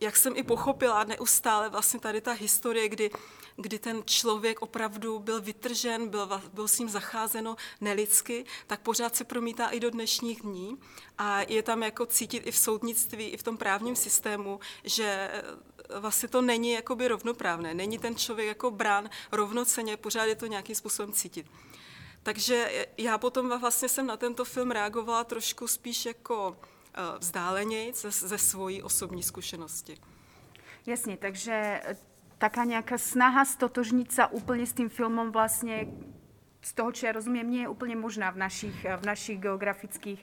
jak 0.00 0.16
jsem 0.16 0.36
i 0.36 0.42
pochopila, 0.42 1.04
neustále 1.04 1.68
vlastně 1.68 2.00
tady 2.00 2.20
ta 2.20 2.32
historie, 2.32 2.88
kdy 2.88 3.10
kdy 3.56 3.78
ten 3.78 4.02
člověk 4.04 4.62
opravdu 4.62 5.18
byl 5.18 5.40
vytržen, 5.40 6.08
byl, 6.08 6.40
byl 6.52 6.68
s 6.68 6.78
ním 6.78 6.88
zacházeno 6.88 7.56
nelidsky, 7.80 8.44
tak 8.66 8.80
pořád 8.80 9.16
se 9.16 9.24
promítá 9.24 9.68
i 9.68 9.80
do 9.80 9.90
dnešních 9.90 10.42
dní. 10.42 10.78
A 11.18 11.40
je 11.40 11.62
tam 11.62 11.82
jako 11.82 12.06
cítit 12.06 12.46
i 12.46 12.50
v 12.50 12.56
soudnictví, 12.56 13.24
i 13.24 13.36
v 13.36 13.42
tom 13.42 13.56
právním 13.56 13.96
systému, 13.96 14.60
že 14.84 15.30
eh, 15.32 16.00
vlastně 16.00 16.28
to 16.28 16.42
není 16.42 16.72
jakoby 16.72 17.08
rovnoprávné. 17.08 17.74
Není 17.74 17.98
ten 17.98 18.16
člověk 18.16 18.48
jako 18.48 18.70
brán 18.70 19.10
rovnoceně, 19.32 19.96
pořád 19.96 20.24
je 20.24 20.36
to 20.36 20.46
nějakým 20.46 20.74
způsobem 20.74 21.12
cítit. 21.12 21.46
Takže 22.22 22.86
já 22.98 23.18
potom 23.18 23.58
vlastně 23.60 23.88
jsem 23.88 24.06
na 24.06 24.16
tento 24.16 24.44
film 24.44 24.70
reagovala 24.70 25.24
trošku 25.24 25.68
spíš 25.68 26.06
jako 26.06 26.56
eh, 26.94 27.18
vzdáleněji 27.18 27.92
ze, 27.92 28.10
ze 28.10 28.38
svojí 28.38 28.82
osobní 28.82 29.22
zkušenosti. 29.22 29.96
Jasně, 30.86 31.16
takže 31.16 31.82
taká 32.44 32.64
nějaká 32.64 32.98
snaha 32.98 33.44
stotožnit 33.44 34.12
se 34.12 34.26
úplně 34.26 34.66
s 34.66 34.72
tím 34.72 34.88
filmem 34.88 35.32
vlastně 35.32 35.86
z 36.64 36.72
toho, 36.72 36.92
čo 36.92 37.06
ja 37.06 37.12
rozumiem, 37.12 37.44
nie 37.44 37.62
je 37.64 37.68
úplne 37.68 37.92
možná 37.92 38.32
v 38.32 38.40
našich, 38.40 38.72
v 38.84 39.04
našich 39.04 39.36
geografických 39.36 40.20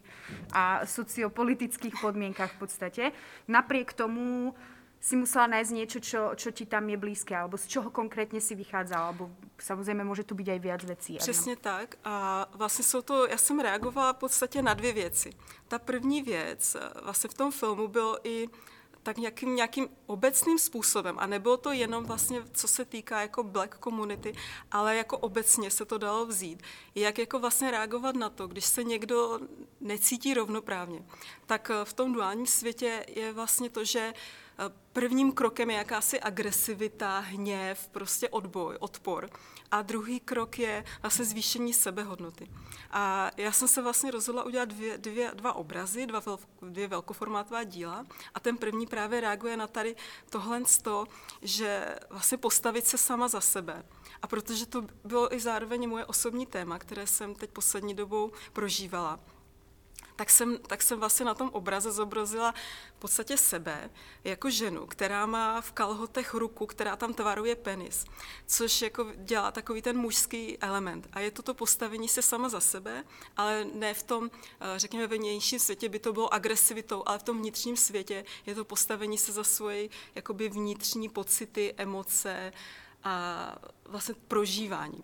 a 0.53 0.85
sociopolitických 0.85 2.01
podmienkach 2.01 2.57
v 2.57 2.59
podstate. 2.65 3.03
Napriek 3.45 3.93
tomu 3.93 4.57
si 4.97 5.17
musela 5.17 5.45
nájsť 5.53 5.71
niečo, 5.73 5.99
čo, 6.01 6.21
čo 6.33 6.49
ti 6.49 6.65
tam 6.65 6.89
je 6.89 6.97
blízké, 6.97 7.37
alebo 7.37 7.57
z 7.57 7.69
čoho 7.69 7.89
konkrétně 7.89 8.41
si 8.41 8.55
vychádzala, 8.55 9.05
alebo 9.05 9.29
samozřejmě 9.57 10.03
může 10.03 10.23
tu 10.23 10.35
být 10.35 10.49
aj 10.49 10.59
viac 10.59 10.83
věcí. 10.83 11.17
Přesně 11.17 11.55
tak 11.55 11.95
a 12.03 12.45
vlastně 12.53 12.83
jsou 12.85 13.01
to, 13.01 13.27
já 13.27 13.37
jsem 13.37 13.59
reagovala 13.59 14.13
v 14.13 14.17
podstatě 14.17 14.61
na 14.61 14.73
dvě 14.73 14.93
věci. 14.93 15.29
Ta 15.67 15.79
první 15.79 16.21
věc, 16.21 16.77
vlastně 17.03 17.29
v 17.29 17.33
tom 17.33 17.51
filmu 17.51 17.87
bylo 17.87 18.17
i 18.27 18.49
tak 19.03 19.17
nějakým, 19.17 19.55
nějakým 19.55 19.87
obecným 20.05 20.59
způsobem. 20.59 21.15
A 21.19 21.27
nebylo 21.27 21.57
to 21.57 21.71
jenom 21.71 22.05
vlastně, 22.05 22.43
co 22.53 22.67
se 22.67 22.85
týká 22.85 23.21
jako 23.21 23.43
black 23.43 23.77
community, 23.83 24.33
ale 24.71 24.95
jako 24.95 25.17
obecně 25.17 25.71
se 25.71 25.85
to 25.85 25.97
dalo 25.97 26.25
vzít. 26.25 26.63
Jak 26.95 27.19
jako 27.19 27.39
vlastně 27.39 27.71
reagovat 27.71 28.15
na 28.15 28.29
to, 28.29 28.47
když 28.47 28.65
se 28.65 28.83
někdo 28.83 29.39
necítí 29.79 30.33
rovnoprávně. 30.33 31.05
Tak 31.45 31.71
eh, 31.73 31.85
v 31.85 31.93
tom 31.93 32.13
duálním 32.13 32.47
světě 32.47 33.05
je 33.07 33.33
vlastně 33.33 33.69
to, 33.69 33.85
že 33.85 34.13
Prvním 34.93 35.31
krokem 35.31 35.69
je 35.69 35.77
jakási 35.77 36.19
agresivita, 36.19 37.19
hněv, 37.19 37.87
prostě 37.87 38.29
odboj, 38.29 38.77
odpor. 38.79 39.29
A 39.71 39.81
druhý 39.81 40.19
krok 40.19 40.59
je 40.59 40.83
vlastně 41.01 41.25
zvýšení 41.25 41.73
sebehodnoty. 41.73 42.51
A 42.91 43.31
já 43.37 43.51
jsem 43.51 43.67
se 43.67 43.81
vlastně 43.81 44.11
rozhodla 44.11 44.43
udělat 44.43 44.69
dvě, 44.69 44.97
dvě, 44.97 45.31
dva 45.33 45.53
obrazy, 45.53 46.05
dva, 46.05 46.21
dvě 46.61 46.87
velkoformátová 46.87 47.63
díla. 47.63 48.05
A 48.33 48.39
ten 48.39 48.57
první 48.57 48.87
právě 48.87 49.21
reaguje 49.21 49.57
na 49.57 49.67
tady 49.67 49.95
tohle 50.29 50.61
to, 50.81 51.05
že 51.41 51.95
vlastně 52.09 52.37
postavit 52.37 52.87
se 52.87 52.97
sama 52.97 53.27
za 53.27 53.41
sebe. 53.41 53.83
A 54.21 54.27
protože 54.27 54.65
to 54.65 54.85
bylo 55.03 55.35
i 55.35 55.39
zároveň 55.39 55.89
moje 55.89 56.05
osobní 56.05 56.45
téma, 56.45 56.79
které 56.79 57.07
jsem 57.07 57.35
teď 57.35 57.51
poslední 57.51 57.93
dobou 57.93 58.31
prožívala, 58.53 59.19
tak 60.21 60.29
jsem, 60.29 60.57
tak 60.57 60.81
jsem 60.81 60.99
vlastně 60.99 61.25
na 61.25 61.33
tom 61.33 61.49
obraze 61.49 61.91
zobrazila 61.91 62.53
v 62.95 62.99
podstatě 62.99 63.37
sebe 63.37 63.89
jako 64.23 64.49
ženu, 64.49 64.85
která 64.85 65.25
má 65.25 65.61
v 65.61 65.71
kalhotech 65.71 66.33
ruku, 66.33 66.65
která 66.65 66.95
tam 66.95 67.13
tvaruje 67.13 67.55
penis, 67.55 68.05
což 68.47 68.81
jako 68.81 69.07
dělá 69.15 69.51
takový 69.51 69.81
ten 69.81 69.97
mužský 69.97 70.57
element. 70.57 71.07
A 71.13 71.19
je 71.19 71.31
to 71.31 71.41
to 71.41 71.53
postavení 71.53 72.07
se 72.07 72.21
sama 72.21 72.49
za 72.49 72.59
sebe, 72.59 73.03
ale 73.37 73.65
ne 73.73 73.93
v 73.93 74.03
tom, 74.03 74.31
eh, 74.33 74.79
řekněme, 74.79 75.07
vnějším 75.07 75.59
světě 75.59 75.89
by 75.89 75.99
to 75.99 76.13
bylo 76.13 76.33
agresivitou, 76.33 77.03
ale 77.05 77.19
v 77.19 77.23
tom 77.23 77.37
vnitřním 77.37 77.77
světě 77.77 78.25
je 78.45 78.55
to 78.55 78.65
postavení 78.65 79.17
se 79.17 79.31
za 79.31 79.43
svoje 79.43 79.89
jakoby 80.15 80.49
vnitřní 80.49 81.09
pocity, 81.09 81.73
emoce 81.77 82.53
a 83.03 83.55
vlastně 83.85 84.15
prožívání. 84.27 85.03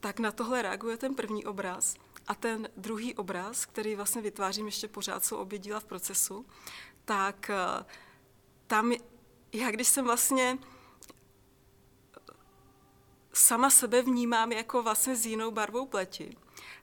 Tak 0.00 0.20
na 0.20 0.32
tohle 0.32 0.62
reaguje 0.62 0.96
ten 0.96 1.14
první 1.14 1.44
obraz. 1.44 2.05
A 2.26 2.34
ten 2.34 2.68
druhý 2.76 3.14
obraz, 3.14 3.66
který 3.66 3.94
vlastně 3.94 4.22
vytvářím 4.22 4.66
ještě 4.66 4.88
pořád, 4.88 5.24
jsou 5.24 5.36
obě 5.36 5.58
díla 5.58 5.80
v 5.80 5.84
procesu, 5.84 6.46
tak 7.04 7.50
eh, 7.50 7.84
tam, 8.66 8.92
já 9.52 9.70
když 9.70 9.88
jsem 9.88 10.04
vlastně 10.04 10.58
sama 13.32 13.70
sebe 13.70 14.02
vnímám 14.02 14.52
jako 14.52 14.82
vlastně 14.82 15.16
s 15.16 15.26
jinou 15.26 15.50
barvou 15.50 15.86
pleti, 15.86 16.36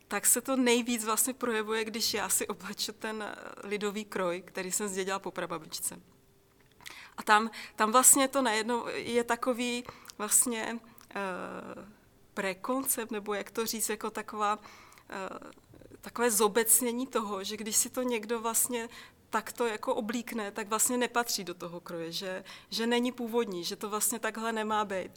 tak 0.08 0.26
se 0.26 0.42
to 0.42 0.56
nejvíc 0.56 1.06
vlastně 1.06 1.34
projevuje, 1.34 1.86
když 1.86 2.14
já 2.14 2.30
si 2.30 2.48
obleču 2.48 2.92
ten 2.92 3.24
eh, 3.24 3.36
lidový 3.68 4.06
kroj, 4.06 4.42
který 4.42 4.72
jsem 4.72 4.88
zdědila 4.88 5.20
po 5.20 5.32
prababičce. 5.32 6.02
A 7.18 7.24
tam, 7.24 7.52
tam 7.76 7.92
vlastně 7.92 8.28
to 8.28 8.42
najednou 8.42 8.88
je 8.94 9.24
takový 9.24 9.84
vlastně 10.18 10.80
uh, 11.16 11.84
prekoncept, 12.34 13.12
nebo 13.12 13.34
jak 13.34 13.52
to 13.52 13.66
říct, 13.66 13.90
jako 13.90 14.10
taková 14.10 14.60
Eh, 14.60 14.83
takové 16.02 16.32
zobecnění 16.32 17.08
toho, 17.08 17.44
že 17.44 17.58
když 17.58 17.76
si 17.76 17.90
to 17.90 18.02
někdo 18.02 18.42
vlastně 18.42 18.90
takto 19.30 19.66
jako 19.66 19.96
oblíkne, 19.96 20.52
tak 20.52 20.68
vlastně 20.68 20.98
nepatří 20.98 21.44
do 21.44 21.54
toho 21.54 21.80
kroje, 21.80 22.12
že, 22.12 22.44
že 22.70 22.88
není 22.88 23.12
původní, 23.12 23.64
že 23.64 23.76
to 23.76 23.90
vlastně 23.90 24.20
takhle 24.20 24.52
nemá 24.52 24.86
být. 24.86 25.12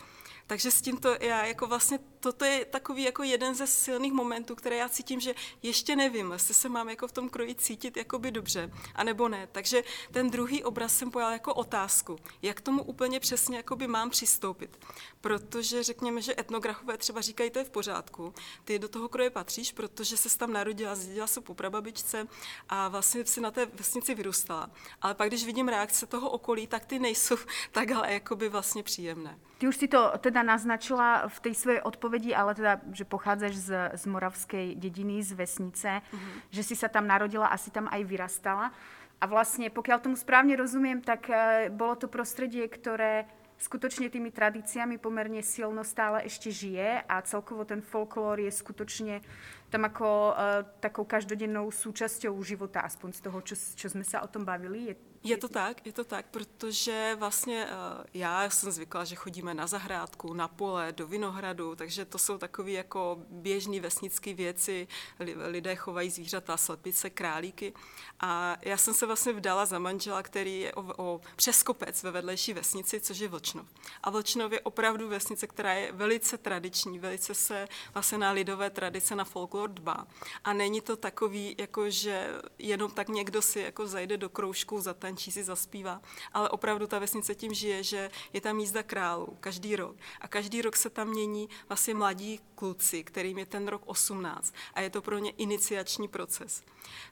Takže 0.47 0.71
s 0.71 0.81
tímto 0.81 1.17
já 1.21 1.45
jako 1.45 1.67
vlastně, 1.67 1.99
toto 2.27 2.45
je 2.45 2.65
takový 2.65 3.03
jako 3.03 3.23
jeden 3.23 3.55
ze 3.55 3.67
silných 3.67 4.13
momentů, 4.13 4.55
které 4.55 4.77
já 4.77 4.89
cítím, 4.89 5.21
že 5.21 5.35
ještě 5.63 5.97
nevím, 5.97 6.33
jestli 6.33 6.55
se 6.55 6.69
mám 6.69 6.89
jako 6.89 7.09
v 7.09 7.13
tom 7.13 7.29
kroji 7.29 7.55
cítit 7.55 7.97
jakoby 7.97 8.31
dobře, 8.31 8.71
anebo 8.95 9.29
ne. 9.29 9.49
Takže 9.53 9.85
ten 10.13 10.31
druhý 10.31 10.65
obraz 10.65 10.99
jsem 10.99 11.11
pojala 11.11 11.33
jako 11.33 11.55
otázku, 11.55 12.19
jak 12.43 12.61
tomu 12.61 12.83
úplně 12.83 13.21
přesně 13.21 13.57
jakoby 13.57 13.87
mám 13.87 14.11
přistoupit. 14.11 14.79
Protože 15.21 15.83
řekněme, 15.83 16.23
že 16.23 16.35
etnografové 16.39 16.99
třeba 16.99 17.21
říkají, 17.21 17.51
to 17.51 17.59
je 17.59 17.65
v 17.65 17.71
pořádku, 17.71 18.35
ty 18.65 18.79
do 18.79 18.89
toho 18.89 19.09
kroje 19.09 19.31
patříš, 19.31 19.73
protože 19.73 20.17
se 20.17 20.39
tam 20.39 20.53
narodila, 20.53 20.95
zdědila 20.95 21.27
se 21.27 21.41
po 21.41 21.55
prababičce 21.55 22.27
a 22.69 22.89
vlastně 22.89 23.27
si 23.27 23.41
na 23.41 23.51
té 23.51 23.67
vesnici 23.67 24.15
vyrůstala. 24.15 24.71
Ale 25.03 25.15
pak, 25.15 25.29
když 25.29 25.45
vidím 25.45 25.69
reakce 25.69 26.07
toho 26.07 26.31
okolí, 26.31 26.67
tak 26.67 26.87
ty 26.87 26.99
nejsou 26.99 27.37
takhle 27.73 28.13
jakoby 28.13 28.49
vlastně 28.49 28.83
příjemné. 28.83 29.39
Ty 29.59 29.69
už 29.69 29.77
si 29.77 29.89
to 29.89 30.13
teda 30.19 30.43
naznačila 30.43 31.29
v 31.29 31.41
tej 31.41 31.55
svojej 31.55 31.81
odpovedi, 32.17 32.33
ale 32.33 32.57
teda, 32.57 32.81
že 32.93 33.05
pochádzaš 33.05 33.55
z, 33.61 33.71
z 33.93 34.05
moravskej 34.09 34.67
dediny, 34.81 35.21
z 35.21 35.37
vesnice, 35.37 36.01
mm-hmm. 36.01 36.37
že 36.49 36.63
si 36.65 36.75
sa 36.75 36.89
tam 36.89 37.05
narodila, 37.05 37.53
asi 37.53 37.69
tam 37.69 37.93
aj 37.93 38.03
vyrastala. 38.09 38.73
A 39.21 39.25
vlastne, 39.29 39.69
pokiaľ 39.69 40.01
tomu 40.01 40.17
správne 40.17 40.57
rozumiem, 40.57 41.01
tak 41.05 41.29
uh, 41.29 41.69
bolo 41.73 41.97
to 41.97 42.09
prostredie, 42.09 42.65
ktoré 42.69 43.29
skutočne 43.57 44.13
tými 44.13 44.29
tradíciami 44.29 45.01
pomerne 45.01 45.41
silno 45.41 45.81
stále 45.81 46.29
ešte 46.29 46.53
žije 46.53 47.09
a 47.09 47.25
celkovo 47.25 47.65
ten 47.65 47.81
folklór 47.81 48.37
je 48.45 48.53
skutočne 48.53 49.25
tam 49.71 49.85
ako 49.85 50.33
uh, 50.33 50.63
takou 50.81 51.05
každodennou 51.05 51.71
súčasťou 51.71 52.35
života, 52.43 52.81
aspoň 52.81 53.13
z 53.13 53.21
toho, 53.21 53.39
čo, 53.43 53.55
čo 53.55 53.87
sme 53.89 54.05
sa 54.05 54.23
o 54.23 54.29
tom 54.31 54.45
bavili. 54.45 54.91
Je, 54.91 54.95
je 55.23 55.37
to 55.37 55.49
tak, 55.49 55.87
je 55.87 55.93
to 55.93 56.05
tak, 56.05 56.27
protože 56.31 57.17
vlastně 57.19 57.67
uh, 57.67 58.05
já 58.15 58.51
jsem 58.51 58.71
zvykla, 58.71 59.05
že 59.05 59.15
chodíme 59.17 59.55
na 59.55 59.67
zahrádku, 59.67 60.35
na 60.35 60.49
pole, 60.49 60.93
do 60.93 61.07
vinohradu, 61.07 61.77
takže 61.77 62.05
to 62.05 62.19
jsou 62.19 62.39
takové 62.39 62.71
jako 62.71 63.19
běžné 63.31 63.81
vesnické 63.81 64.35
věci, 64.35 64.89
lidé 65.47 65.77
chovají 65.77 66.11
zvířata, 66.11 66.57
slepice, 66.57 67.11
králíky. 67.11 67.73
A 68.21 68.57
já 68.63 68.77
jsem 68.77 68.95
se 68.95 69.07
vlastně 69.07 69.33
vdala 69.33 69.67
za 69.67 69.79
manžela, 69.79 70.23
který 70.23 70.61
je 70.61 70.75
o, 70.75 70.95
o 70.97 71.21
přeskopec 71.37 72.03
ve 72.03 72.11
vedlejší 72.11 72.53
vesnici, 72.53 73.01
což 73.01 73.19
je 73.19 73.29
Vlčnov. 73.29 73.67
A 74.03 74.11
Vlčnov 74.11 74.53
je 74.53 74.61
opravdu 74.61 75.09
vesnice, 75.09 75.47
která 75.47 75.73
je 75.75 75.93
velice 75.93 76.39
tradiční, 76.39 76.99
velice 76.99 77.35
se 77.35 77.69
vlastně 77.95 78.19
na 78.19 78.31
lidové 78.31 78.71
tradice, 78.71 79.17
na 79.17 79.25
folklor 79.57 79.71
dbá. 79.71 80.07
A 80.45 80.53
není 80.53 80.81
to 80.81 80.97
takový, 80.97 81.55
jako 81.59 81.91
že 81.91 82.29
jenom 82.59 82.91
tak 82.91 83.09
někdo 83.09 83.43
si 83.43 83.61
jako 83.61 83.87
zajde 83.87 84.17
do 84.17 84.29
kroužku 84.29 84.81
zatančí, 84.81 85.33
si 85.33 85.45
zaspívá, 85.45 86.03
ale 86.33 86.49
opravdu 86.49 86.87
ta 86.87 86.99
vesnice 86.99 87.35
tím 87.35 87.55
žije, 87.55 87.83
že 87.83 88.11
je 88.33 88.41
tam 88.41 88.61
jízda 88.61 88.83
králů 88.83 89.37
každý 89.41 89.77
rok. 89.77 89.97
A 90.21 90.29
každý 90.29 90.63
rok 90.63 90.77
se 90.77 90.91
tam 90.91 91.09
mění 91.09 91.49
vlastně 91.69 91.95
mladí 91.95 92.41
kluci, 92.55 93.05
kterým 93.05 93.39
je 93.39 93.47
ten 93.47 93.69
rok 93.69 93.83
18 93.87 94.55
a 94.75 94.81
je 94.81 94.91
to 94.91 95.03
pro 95.03 95.19
ně 95.19 95.31
iniciační 95.31 96.09
proces. 96.09 96.63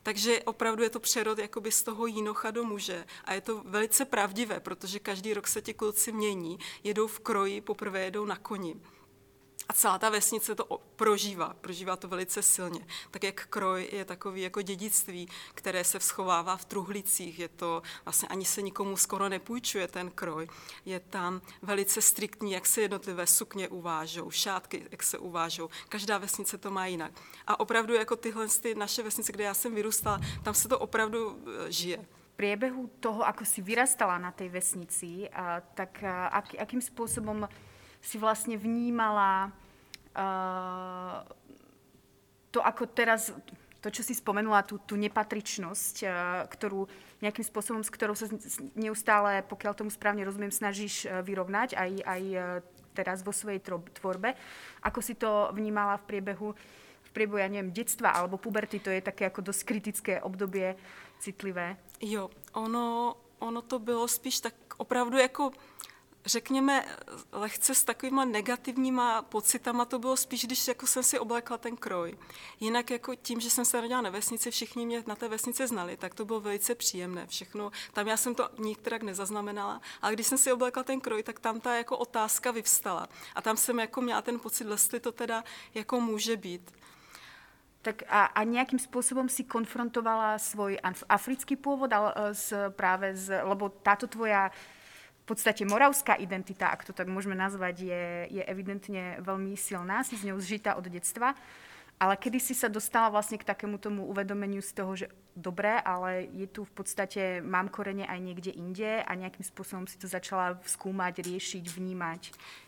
Takže 0.03 0.43
opravdu 0.43 0.83
je 0.83 0.91
to 0.91 1.01
přerod 1.01 1.39
jakoby 1.39 1.73
z 1.73 1.83
toho 1.83 2.07
jínocha 2.07 2.51
do 2.51 2.65
muže. 2.65 3.05
A 3.25 3.35
je 3.35 3.41
to 3.41 3.63
velice 3.65 4.05
pravdivé, 4.05 4.61
protože 4.61 4.99
každý 4.99 5.35
rok 5.35 5.47
se 5.47 5.63
ti 5.63 5.75
kluci 5.75 6.13
mění, 6.13 6.59
jedou 6.85 7.07
v 7.07 7.21
kroji, 7.21 7.61
poprvé 7.61 8.05
jedou 8.05 8.25
na 8.25 8.37
koni 8.37 8.77
a 9.69 9.73
celá 9.73 9.99
ta 9.99 10.11
vesnice 10.11 10.55
to 10.55 10.81
prožívá, 10.97 11.55
prožívá 11.61 11.97
to 11.97 12.09
velice 12.09 12.43
silně. 12.43 12.87
Tak 13.11 13.25
jak 13.25 13.47
kroj 13.47 13.89
je 13.93 14.05
takový 14.05 14.43
jako 14.43 14.63
dědictví, 14.63 15.29
které 15.55 15.85
se 15.85 16.01
schovává 16.01 16.57
v 16.57 16.65
truhlicích, 16.65 17.39
je 17.39 17.49
to 17.49 17.83
vlastně 18.05 18.29
ani 18.29 18.45
se 18.45 18.63
nikomu 18.63 18.97
skoro 18.97 19.29
nepůjčuje 19.29 19.89
ten 19.89 20.11
kroj. 20.11 20.49
Je 20.85 21.01
tam 21.01 21.41
velice 21.63 22.03
striktní, 22.03 22.53
jak 22.53 22.67
se 22.67 22.81
jednotlivé 22.81 23.27
sukně 23.27 23.69
uvážou, 23.69 24.31
šátky, 24.31 24.87
jak 24.91 25.03
se 25.03 25.19
uvážou. 25.19 25.69
Každá 25.89 26.19
vesnice 26.19 26.59
to 26.59 26.71
má 26.71 26.87
jinak. 26.87 27.13
A 27.47 27.61
opravdu 27.61 27.95
jako 27.95 28.17
tyhle 28.17 28.49
ty 28.49 28.75
naše 28.75 29.03
vesnice, 29.03 29.33
kde 29.33 29.45
já 29.45 29.55
jsem 29.55 29.75
vyrůstala, 29.75 30.21
tam 30.43 30.55
se 30.55 30.69
to 30.69 30.79
opravdu 30.79 31.39
e, 31.67 31.73
žije 31.73 32.07
priebehu 32.37 32.91
toho, 33.01 33.23
ako 33.23 33.47
si 33.47 33.63
vyrastala 33.63 34.19
na 34.19 34.35
tej 34.35 34.51
vesnici, 34.51 35.31
tak 35.75 36.03
ak, 36.31 36.59
akým 36.59 36.83
spôsobom 36.83 37.47
si 38.05 38.21
vlastne 38.21 38.61
vnímala 38.61 39.49
uh, 40.13 41.25
to, 42.53 42.61
ako 42.61 42.85
teraz, 42.93 43.33
to, 43.81 43.89
čo 43.89 44.05
si 44.05 44.13
spomenula, 44.13 44.61
tú, 44.69 44.77
tú 44.85 45.01
nepatričnosť, 45.01 45.95
uh, 46.05 46.13
ktorú 46.53 46.85
nejakým 47.25 47.47
spôsobom, 47.49 47.81
s 47.81 47.89
ktorou 47.89 48.13
sa 48.13 48.29
neustále, 48.77 49.41
pokiaľ 49.49 49.73
tomu 49.73 49.89
správne 49.89 50.29
rozumiem, 50.29 50.53
snažíš 50.53 51.09
uh, 51.09 51.25
vyrovnať 51.25 51.73
aj, 51.81 51.91
aj 52.05 52.23
teraz 52.93 53.25
vo 53.25 53.33
svojej 53.33 53.65
tvorbe. 53.99 54.37
Ako 54.85 55.01
si 55.01 55.17
to 55.17 55.49
vnímala 55.57 55.97
v 55.99 56.07
priebehu 56.07 56.53
v 57.05 57.11
priebehu, 57.13 57.39
ja 57.39 57.47
neviem, 57.47 57.71
detstva 57.71 58.11
alebo 58.11 58.41
puberty, 58.41 58.83
to 58.83 58.91
je 58.91 58.99
také 58.99 59.31
ako 59.31 59.47
dosť 59.47 59.61
kritické 59.63 60.13
obdobie, 60.19 60.75
citlivé. 61.23 61.79
Jo, 62.03 62.31
ono, 62.59 63.15
ono 63.39 63.63
to 63.63 63.79
bylo 63.79 64.09
spíš 64.09 64.41
tak 64.41 64.55
opravdu 64.77 65.19
jako 65.19 65.53
řekněme, 66.27 66.85
lehce 67.33 67.75
s 67.75 67.85
takovýma 67.85 68.25
negativníma 68.25 69.23
pocitama 69.23 69.85
to 69.85 69.99
bylo 69.99 70.17
spíš, 70.17 70.45
když 70.45 70.69
jako 70.69 70.87
jsem 70.87 71.03
si 71.03 71.19
oblékla 71.19 71.59
ten 71.59 71.77
kroj. 71.77 72.19
Jinak 72.61 72.91
jako 72.91 73.15
tím, 73.15 73.41
že 73.41 73.51
jsem 73.51 73.65
se 73.65 73.77
narodila 73.77 74.01
na 74.01 74.11
vesnici, 74.11 74.51
všichni 74.51 74.87
mě 74.87 75.05
na 75.07 75.15
té 75.15 75.29
vesnici 75.29 75.67
znali, 75.67 75.97
tak 75.97 76.15
to 76.15 76.25
bylo 76.25 76.41
velice 76.41 76.75
příjemné. 76.75 77.27
Všechno, 77.27 77.71
tam 77.93 78.07
já 78.07 78.17
jsem 78.17 78.35
to 78.35 78.49
nikterak 78.59 79.03
nezaznamenala, 79.03 79.81
ale 80.03 80.13
když 80.13 80.27
jsem 80.27 80.39
si 80.39 80.53
oblékla 80.53 80.83
ten 80.83 81.01
kroj, 81.01 81.23
tak 81.23 81.41
tam 81.41 81.61
ta 81.61 81.75
jako 81.75 81.99
otázka 81.99 82.51
vyvstala. 82.51 83.09
A 83.35 83.43
tam 83.43 83.57
jsem 83.57 83.79
jako 83.79 84.01
měla 84.01 84.23
ten 84.23 84.41
pocit, 84.41 84.67
jestli 84.71 85.01
to 85.01 85.13
teda 85.13 85.45
jako 85.75 86.01
může 86.01 86.37
být. 86.37 86.71
Tak 87.83 88.03
a, 88.09 88.25
a 88.25 88.45
nějakým 88.45 88.79
způsobem 88.79 89.29
si 89.29 89.45
konfrontovala 89.45 90.39
svůj 90.39 90.79
africký 91.09 91.57
původ 91.57 91.93
ale, 91.93 92.15
s, 92.33 92.71
právě 92.71 93.17
s, 93.17 93.41
lebo 93.43 93.69
táto 93.69 94.07
tvoja 94.07 94.51
v 95.25 95.33
podstate 95.33 95.65
moravská 95.65 96.21
identita, 96.21 96.69
ak 96.69 96.85
to 96.85 96.93
tak 96.93 97.09
môžeme 97.09 97.33
nazvať, 97.33 97.89
je, 97.89 98.05
je 98.29 98.43
evidentne 98.45 99.17
veľmi 99.25 99.57
silná, 99.57 100.05
si 100.05 100.21
s 100.21 100.27
ňou 100.29 100.37
zžitá 100.37 100.77
od 100.77 100.85
detstva. 100.85 101.33
Ale 101.97 102.21
kedy 102.21 102.43
si 102.43 102.53
sa 102.53 102.69
dostala 102.69 103.09
vlastne 103.09 103.41
k 103.41 103.49
takému 103.49 103.81
tomu 103.81 104.05
uvedomeniu 104.05 104.61
z 104.61 104.73
toho, 104.77 104.93
že 104.93 105.07
dobré, 105.33 105.81
ale 105.81 106.29
je 106.37 106.45
tu 106.45 106.69
v 106.69 106.73
podstate, 106.77 107.41
mám 107.41 107.73
korene 107.73 108.05
aj 108.05 108.21
niekde 108.21 108.53
inde 108.53 109.01
a 109.01 109.11
nejakým 109.17 109.47
spôsobom 109.47 109.89
si 109.89 109.97
to 109.97 110.11
začala 110.11 110.61
skúmať, 110.69 111.25
riešiť, 111.25 111.65
vnímať? 111.65 112.23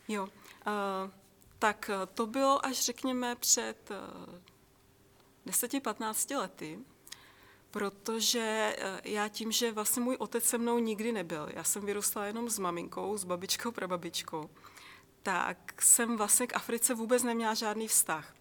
Jo, 0.09 0.33
uh, 0.65 1.11
tak 1.59 1.91
to 2.15 2.27
bylo 2.27 2.67
až 2.67 2.81
řekněme 2.81 3.37
před 3.37 3.91
uh, 3.91 5.53
10-15 5.53 6.39
lety, 6.39 6.79
protože 7.77 8.77
eh, 8.79 9.01
já 9.05 9.29
tím, 9.29 9.53
že 9.53 9.73
vlastně 9.73 10.03
můj 10.03 10.17
otec 10.19 10.45
se 10.45 10.59
mnou 10.59 10.79
nikdy 10.79 11.13
nebyl, 11.13 11.49
já 11.55 11.65
jsem 11.65 11.87
vyrůstala 11.87 12.27
jenom 12.27 12.51
s 12.51 12.59
maminkou, 12.59 13.19
s 13.19 13.25
babičkou, 13.25 13.73
prababičkou, 13.73 14.51
tak 15.23 15.83
jsem 15.83 16.17
vlastně 16.17 16.47
k 16.47 16.57
Africe 16.57 16.95
vůbec 16.95 17.23
neměla 17.23 17.55
žádný 17.55 17.89
vztah. 17.89 18.36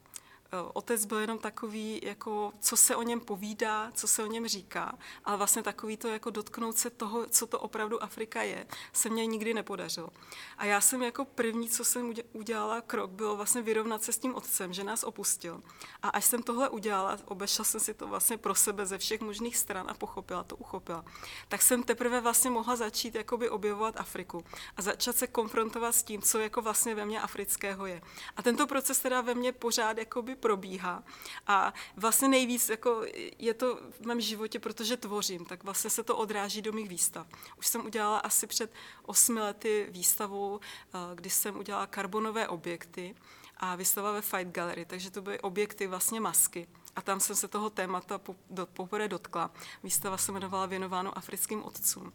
Eh, 0.51 0.69
otec 0.73 1.05
byl 1.05 1.17
jenom 1.17 1.37
takový, 1.37 1.99
jako, 2.03 2.53
co 2.59 2.77
se 2.77 2.95
o 2.95 3.01
něm 3.01 3.19
povídá, 3.19 3.91
co 3.93 4.07
se 4.07 4.23
o 4.23 4.27
něm 4.27 4.47
říká, 4.47 4.97
ale 5.25 5.37
vlastně 5.37 5.63
takový 5.63 5.97
to, 5.97 6.07
jako 6.07 6.29
dotknout 6.29 6.77
se 6.77 6.89
toho, 6.89 7.25
co 7.25 7.47
to 7.47 7.59
opravdu 7.59 8.03
Afrika 8.03 8.41
je, 8.41 8.67
se 8.93 9.09
mně 9.09 9.25
nikdy 9.25 9.53
nepodařilo. 9.53 10.09
A 10.57 10.65
já 10.65 10.81
jsem 10.81 11.03
jako 11.03 11.25
první, 11.25 11.69
co 11.69 11.85
jsem 11.85 12.13
udělala 12.33 12.81
krok, 12.81 13.11
bylo 13.11 13.35
vlastně 13.35 13.61
vyrovnat 13.61 14.03
se 14.03 14.13
s 14.13 14.17
tím 14.17 14.35
otcem, 14.35 14.73
že 14.73 14.83
nás 14.83 15.03
opustil. 15.03 15.61
A 16.01 16.09
až 16.09 16.25
jsem 16.25 16.43
tohle 16.43 16.69
udělala, 16.69 17.17
obešla 17.25 17.65
jsem 17.65 17.79
si 17.79 17.93
to 17.93 18.07
vlastně 18.07 18.37
pro 18.37 18.55
sebe 18.55 18.85
ze 18.85 18.97
všech 18.97 19.21
možných 19.21 19.57
stran 19.57 19.85
a 19.89 19.93
pochopila 19.93 20.43
to, 20.43 20.55
uchopila, 20.55 21.05
tak 21.47 21.61
jsem 21.61 21.83
teprve 21.83 22.21
vlastně 22.21 22.49
mohla 22.49 22.75
začít 22.75 23.15
jakoby 23.15 23.49
objevovat 23.49 23.99
Afriku 23.99 24.45
a 24.77 24.81
začat 24.81 25.15
se 25.15 25.27
konfrontovat 25.27 25.95
s 25.95 26.03
tím, 26.03 26.21
co 26.21 26.39
jako 26.39 26.61
vlastně 26.61 26.95
ve 26.95 27.05
mně 27.05 27.21
afrického 27.21 27.85
je. 27.85 28.01
A 28.37 28.41
tento 28.41 28.67
proces 28.67 28.99
teda 28.99 29.21
ve 29.21 29.33
mně 29.33 29.51
pořád 29.51 29.97
jakoby 29.97 30.35
probíhá. 30.45 31.03
A 31.47 31.73
vlastně 31.97 32.27
nejvíc 32.27 32.69
jako 32.69 33.05
je 33.39 33.53
to 33.53 33.75
v 33.75 34.05
mém 34.05 34.21
životě, 34.21 34.59
protože 34.59 34.97
tvořím, 34.97 35.45
tak 35.45 35.63
vlastně 35.63 35.89
se 35.89 36.03
to 36.03 36.17
odráží 36.17 36.61
do 36.61 36.71
mých 36.73 36.89
výstav. 36.89 37.27
Už 37.57 37.67
jsem 37.67 37.85
udělala 37.85 38.17
asi 38.17 38.47
před 38.47 38.73
osmi 39.05 39.41
lety 39.41 39.87
výstavu, 39.89 40.59
eh, 40.61 41.15
kdy 41.15 41.29
jsem 41.29 41.57
udělala 41.57 41.87
karbonové 41.87 42.47
objekty 42.47 43.15
a 43.57 43.75
výstava 43.75 44.11
ve 44.11 44.21
Fight 44.21 44.51
Gallery, 44.51 44.85
takže 44.85 45.11
to 45.11 45.21
byly 45.21 45.39
objekty 45.39 45.87
vlastně 45.87 46.19
masky 46.19 46.67
a 46.95 47.01
tam 47.01 47.19
jsem 47.19 47.35
se 47.35 47.47
toho 47.47 47.69
témata 47.69 48.21
poprvé 48.73 49.07
dotkla. 49.07 49.51
Výstava 49.83 50.17
se 50.17 50.31
jmenovala 50.31 50.65
Věnováno 50.65 51.17
africkým 51.17 51.63
otcům. 51.63 52.13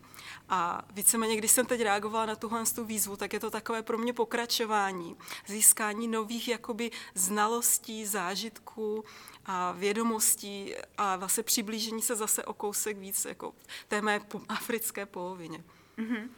A 0.49 0.83
víceméně, 0.93 1.37
když 1.37 1.51
jsem 1.51 1.67
teď 1.67 1.81
reagovala 1.81 2.27
na 2.27 2.37
tuhle 2.37 2.65
tu 2.75 2.85
výzvu, 2.85 3.17
tak 3.17 3.33
je 3.33 3.41
to 3.41 3.51
takové 3.51 3.83
pro 3.83 3.99
mě 3.99 4.13
pokračování, 4.13 5.17
získání 5.47 6.09
nových 6.09 6.49
jakoby 6.49 6.91
znalostí, 7.15 8.07
zážitků 8.07 9.05
a 9.47 9.73
vědomostí 9.73 10.75
a 10.99 11.17
vlastně 11.17 11.43
přiblížení 11.43 12.03
se 12.03 12.17
zase 12.17 12.45
o 12.45 12.53
kousek 12.53 12.99
víc 12.99 13.25
jako 13.25 13.55
té 13.89 14.03
mé 14.03 14.21
africké 14.49 15.07
polovině. 15.07 15.65
Mm-hmm. 15.99 16.29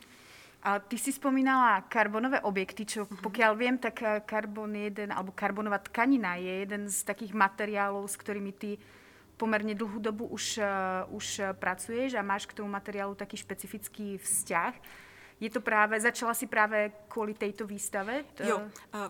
A 0.62 0.79
ty 0.79 0.94
si 0.94 1.11
spomínala 1.11 1.83
karbonové 1.90 2.38
objekty, 2.46 2.87
čo 2.87 3.11
mhm. 3.11 3.18
pokiaľ 3.18 3.53
viem, 3.59 3.77
tak 3.83 3.98
eh, 4.03 4.22
karbon 4.22 4.79
je 4.79 4.88
jeden, 4.90 5.11
alebo 5.11 5.35
karbonová 5.35 5.83
tkanina 5.83 6.38
je 6.38 6.62
jeden 6.62 6.87
z 6.87 6.98
takých 7.03 7.35
materiálov, 7.35 8.07
s 8.07 8.14
ktorými 8.14 8.53
ty 8.55 8.79
pomerne 9.40 9.75
dlhú 9.75 9.98
dobu 9.98 10.31
už, 10.31 10.62
uh, 10.62 11.03
už 11.11 11.59
pracuješ 11.59 12.14
a 12.14 12.22
máš 12.22 12.46
k 12.46 12.55
tomu 12.55 12.70
materiálu 12.70 13.18
taký 13.18 13.35
špecifický 13.42 14.22
vzťah. 14.22 14.75
Je 15.42 15.50
to 15.50 15.61
právě, 15.61 16.00
začala 16.00 16.35
si 16.35 16.46
právě 16.46 16.92
kvůli 17.09 17.35
této 17.35 17.66
výstave? 17.66 18.24
Jo, 18.44 18.61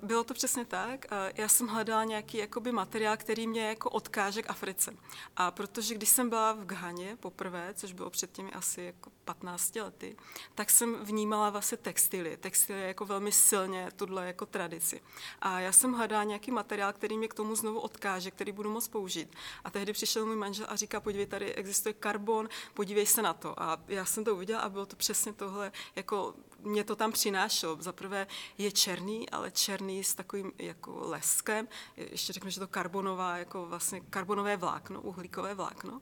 bylo 0.02 0.24
to 0.24 0.34
přesně 0.34 0.64
tak. 0.64 1.06
Já 1.34 1.48
jsem 1.48 1.66
hledala 1.66 2.04
nějaký 2.04 2.38
jakoby 2.38 2.72
materiál, 2.72 3.16
který 3.16 3.46
mě 3.46 3.68
jako 3.68 3.90
odkáže 3.90 4.42
k 4.42 4.50
Africe. 4.50 4.94
A 5.36 5.50
protože 5.50 5.94
když 5.94 6.08
jsem 6.08 6.28
byla 6.28 6.52
v 6.52 6.64
Ghaně 6.64 7.16
poprvé, 7.20 7.74
což 7.74 7.92
bylo 7.92 8.10
před 8.10 8.32
těmi 8.32 8.52
asi 8.52 8.82
jako 8.82 9.10
15 9.24 9.76
lety, 9.76 10.16
tak 10.54 10.70
jsem 10.70 10.94
vnímala 10.94 11.50
vlastně 11.50 11.78
textily. 11.78 12.36
Textily 12.36 12.82
jako 12.82 13.06
velmi 13.06 13.32
silně 13.32 13.88
tuhle 13.96 14.26
jako 14.26 14.46
tradici. 14.46 15.00
A 15.40 15.60
já 15.60 15.72
jsem 15.72 15.92
hledala 15.92 16.24
nějaký 16.24 16.50
materiál, 16.50 16.92
který 16.92 17.18
mě 17.18 17.28
k 17.28 17.34
tomu 17.34 17.54
znovu 17.54 17.80
odkáže, 17.80 18.30
který 18.30 18.52
budu 18.52 18.70
moct 18.70 18.88
použít. 18.88 19.34
A 19.64 19.70
tehdy 19.70 19.92
přišel 19.92 20.26
můj 20.26 20.36
manžel 20.36 20.66
a 20.68 20.76
říká, 20.76 21.00
podívej, 21.00 21.26
tady 21.26 21.54
existuje 21.54 21.92
karbon, 21.92 22.48
podívej 22.74 23.06
se 23.06 23.22
na 23.22 23.34
to. 23.34 23.62
A 23.62 23.78
já 23.88 24.04
jsem 24.04 24.24
to 24.24 24.34
uviděla 24.34 24.60
a 24.60 24.68
bylo 24.68 24.86
to 24.86 24.96
přesně 24.96 25.32
tohle 25.32 25.72
jako 25.96 26.21
mě 26.64 26.84
to 26.84 26.96
tam 26.96 27.12
přinášelo. 27.12 27.76
Za 27.80 27.92
prvé 27.92 28.26
je 28.58 28.72
černý, 28.72 29.30
ale 29.30 29.50
černý 29.50 30.04
s 30.04 30.14
takovým 30.14 30.52
jako 30.58 31.08
leskem. 31.08 31.68
Ještě 31.96 32.32
řeknu, 32.32 32.50
že 32.50 32.60
to 32.60 32.68
karbonová, 32.68 33.36
jako 33.36 33.66
vlastně 33.66 34.00
karbonové 34.00 34.56
vlákno, 34.56 35.00
uhlíkové 35.00 35.54
vlákno. 35.54 36.00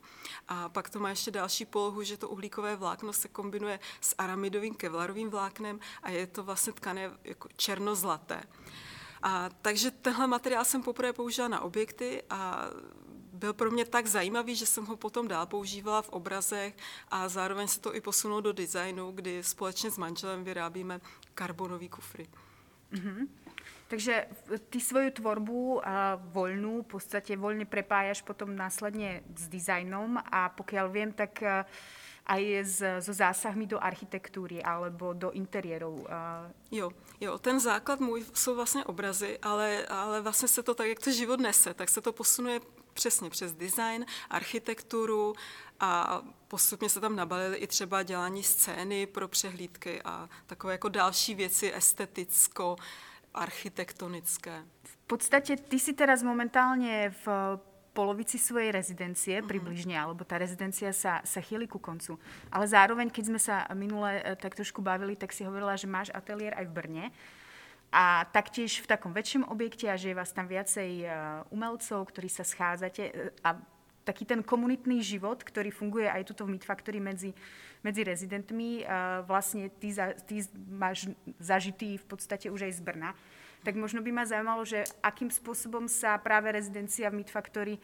A 0.48 0.68
pak 0.68 0.90
to 0.90 0.98
má 0.98 1.10
ještě 1.10 1.30
další 1.30 1.64
polohu, 1.64 2.02
že 2.02 2.16
to 2.16 2.28
uhlíkové 2.28 2.76
vlákno 2.76 3.12
se 3.12 3.28
kombinuje 3.28 3.80
s 4.00 4.14
aramidovým 4.18 4.74
kevlarovým 4.74 5.30
vláknem 5.30 5.80
a 6.02 6.10
je 6.10 6.26
to 6.26 6.42
vlastně 6.42 6.72
tkané 6.72 7.10
jako 7.24 7.48
černozlaté. 7.56 8.42
A 9.22 9.50
takže 9.62 9.90
tenhle 9.90 10.26
materiál 10.26 10.64
jsem 10.64 10.82
poprvé 10.82 11.12
použila 11.12 11.48
na 11.48 11.60
objekty 11.60 12.22
a 12.30 12.66
byl 13.32 13.52
pro 13.52 13.70
mě 13.70 13.84
tak 13.84 14.06
zajímavý, 14.06 14.56
že 14.56 14.66
jsem 14.66 14.86
ho 14.86 14.96
potom 14.96 15.28
dál 15.28 15.46
používala 15.46 16.02
v 16.02 16.08
obrazech 16.08 16.76
a 17.08 17.28
zároveň 17.28 17.68
se 17.68 17.80
to 17.80 17.94
i 17.94 18.00
posunulo 18.00 18.40
do 18.40 18.52
designu, 18.52 19.12
kdy 19.12 19.42
společně 19.42 19.90
s 19.90 19.98
manželem 19.98 20.44
vyrábíme 20.44 21.00
karbonové 21.34 21.88
kufry. 21.88 22.26
Mm-hmm. 22.92 23.28
Takže 23.88 24.26
ty 24.70 24.80
svoju 24.80 25.10
tvorbu 25.10 25.74
uh, 25.74 25.82
voľnú 26.30 26.86
v 26.86 26.94
podstate 26.94 27.34
voľne 27.34 27.66
prepájaš 27.66 28.22
potom 28.22 28.54
následne 28.54 29.26
s 29.34 29.50
dizajnom 29.50 30.14
a 30.30 30.46
pokiaľ 30.54 30.86
viem, 30.90 31.10
tak 31.10 31.42
aj 32.30 32.42
s, 32.62 32.78
so 33.02 33.10
zásahmi 33.10 33.66
do 33.66 33.82
architektúry 33.82 34.62
alebo 34.62 35.10
do 35.14 35.34
interiérov. 35.34 36.06
Jo, 36.70 36.94
jo, 37.20 37.38
ten 37.38 37.60
základ 37.60 38.00
můj 38.00 38.24
jsou 38.34 38.54
vlastně 38.54 38.84
obrazy, 38.84 39.38
ale, 39.42 39.86
ale 39.86 40.20
vlastně 40.20 40.48
se 40.48 40.62
to 40.62 40.74
tak, 40.74 40.86
jak 40.86 41.00
to 41.00 41.10
život 41.10 41.40
nese, 41.40 41.74
tak 41.74 41.88
se 41.88 42.00
to 42.00 42.12
posunuje 42.12 42.60
přesně 43.00 43.30
přes 43.30 43.52
design, 43.56 44.04
architekturu 44.30 45.34
a 45.80 46.22
postupně 46.48 46.88
se 46.88 47.00
tam 47.00 47.16
nabalily 47.16 47.56
i 47.56 47.66
třeba 47.66 48.02
dělání 48.02 48.42
scény 48.42 49.06
pro 49.06 49.28
přehlídky 49.28 50.02
a 50.04 50.28
takové 50.46 50.72
jako 50.72 50.88
další 50.88 51.34
věci 51.34 51.72
esteticko, 51.74 52.76
architektonické. 53.34 54.64
podstate 55.10 55.56
ty 55.56 55.78
si 55.82 55.90
teraz 55.90 56.22
momentálne 56.22 57.10
v 57.26 57.58
polovici 57.90 58.38
svojej 58.38 58.70
rezidencie 58.70 59.34
mm-hmm. 59.34 59.50
približne, 59.50 59.96
alebo 59.98 60.22
tá 60.22 60.38
rezidencia 60.38 60.94
sa, 60.94 61.18
sa 61.26 61.40
chýli 61.42 61.66
ku 61.66 61.82
koncu. 61.82 62.14
Ale 62.54 62.70
zároveň, 62.70 63.10
keď 63.10 63.24
sme 63.26 63.40
sa 63.42 63.66
minule 63.74 64.22
e, 64.22 64.38
tak 64.38 64.54
trošku 64.54 64.78
bavili, 64.78 65.18
tak 65.18 65.34
si 65.34 65.42
hovorila, 65.42 65.74
že 65.74 65.90
máš 65.90 66.14
ateliér 66.14 66.54
aj 66.54 66.70
v 66.70 66.74
Brne. 66.78 67.04
A 67.90 68.22
taktiež 68.30 68.78
v 68.82 68.86
takom 68.86 69.10
väčšom 69.10 69.50
objekte 69.50 69.90
a 69.90 69.98
že 69.98 70.14
je 70.14 70.18
vás 70.18 70.30
tam 70.30 70.46
viacej 70.46 70.90
e, 71.02 71.06
umelcov, 71.50 72.06
ktorí 72.06 72.30
sa 72.30 72.46
schádzate 72.46 73.02
e, 73.02 73.12
a 73.42 73.58
taký 74.06 74.24
ten 74.24 74.40
komunitný 74.46 75.02
život, 75.02 75.42
ktorý 75.42 75.74
funguje 75.74 76.06
aj 76.06 76.30
tuto 76.30 76.46
v 76.46 76.56
Meat 76.56 76.64
Factory 76.64 76.98
medzi, 76.98 77.36
medzi 77.84 78.02
rezidentmi, 78.02 78.82
vlastne 79.28 79.68
ty, 79.76 79.92
za, 79.92 80.16
ty 80.24 80.40
máš 80.72 81.12
zažitý 81.36 82.00
v 82.00 82.06
podstate 82.08 82.48
už 82.48 82.64
aj 82.64 82.72
z 82.74 82.82
Brna. 82.82 83.12
Tak 83.60 83.76
možno 83.76 84.00
by 84.00 84.10
ma 84.10 84.24
zaujímalo, 84.24 84.64
že 84.64 84.88
akým 85.04 85.28
spôsobom 85.28 85.84
sa 85.84 86.16
práve 86.16 86.48
rezidencia 86.48 87.12
v 87.12 87.20
Meat 87.20 87.30
Factory 87.30 87.76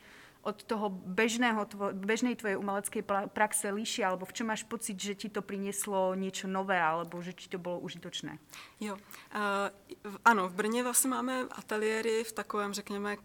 od 0.47 0.63
toho 0.63 0.89
bežného, 0.91 1.67
tvo, 1.67 1.91
bežnej 1.91 2.39
tvojej 2.39 2.55
umeleckej 2.55 3.03
praxe 3.35 3.67
líši, 3.75 4.07
alebo 4.07 4.23
v 4.23 4.33
čom 4.33 4.47
máš 4.47 4.63
pocit, 4.63 4.95
že 4.95 5.19
ti 5.19 5.29
to 5.29 5.43
prinieslo 5.43 6.15
niečo 6.15 6.47
nové, 6.47 6.79
alebo 6.79 7.19
že 7.19 7.35
ti 7.35 7.51
to 7.51 7.59
bylo 7.59 7.83
užitočné? 7.83 8.39
Jo, 8.81 8.95
uh, 8.95 10.21
ano, 10.25 10.49
v 10.49 10.55
Brně 10.55 10.83
vlastně 10.83 11.11
máme 11.11 11.45
ateliéry 11.51 12.25
v 12.25 12.33
takovém, 12.33 12.73
řekněme, 12.73 13.17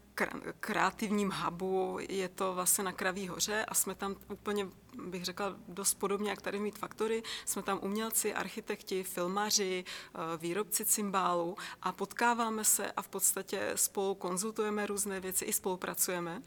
kreativním 0.59 1.31
hubu, 1.31 1.97
je 2.09 2.29
to 2.29 2.53
vlastně 2.53 2.83
na 2.83 2.91
Kraví 2.91 3.27
hoře 3.27 3.65
a 3.65 3.73
jsme 3.73 3.95
tam 3.95 4.15
úplně, 4.29 4.67
bych 5.05 5.25
řekla, 5.25 5.55
dost 5.67 5.93
podobně, 5.93 6.29
jak 6.29 6.41
tady 6.41 6.59
mít 6.59 6.79
faktory. 6.79 7.23
Jsme 7.45 7.63
tam 7.63 7.79
umělci, 7.81 8.33
architekti, 8.33 9.03
filmaři, 9.03 9.83
eh, 9.85 10.37
výrobci 10.37 10.85
cymbálů 10.85 11.57
a 11.81 11.91
potkáváme 11.91 12.63
se 12.63 12.91
a 12.91 13.01
v 13.01 13.07
podstatě 13.07 13.71
spolu 13.75 14.15
konzultujeme 14.15 14.85
různé 14.85 15.19
věci 15.19 15.45
i 15.45 15.53
spolupracujeme. 15.53 16.41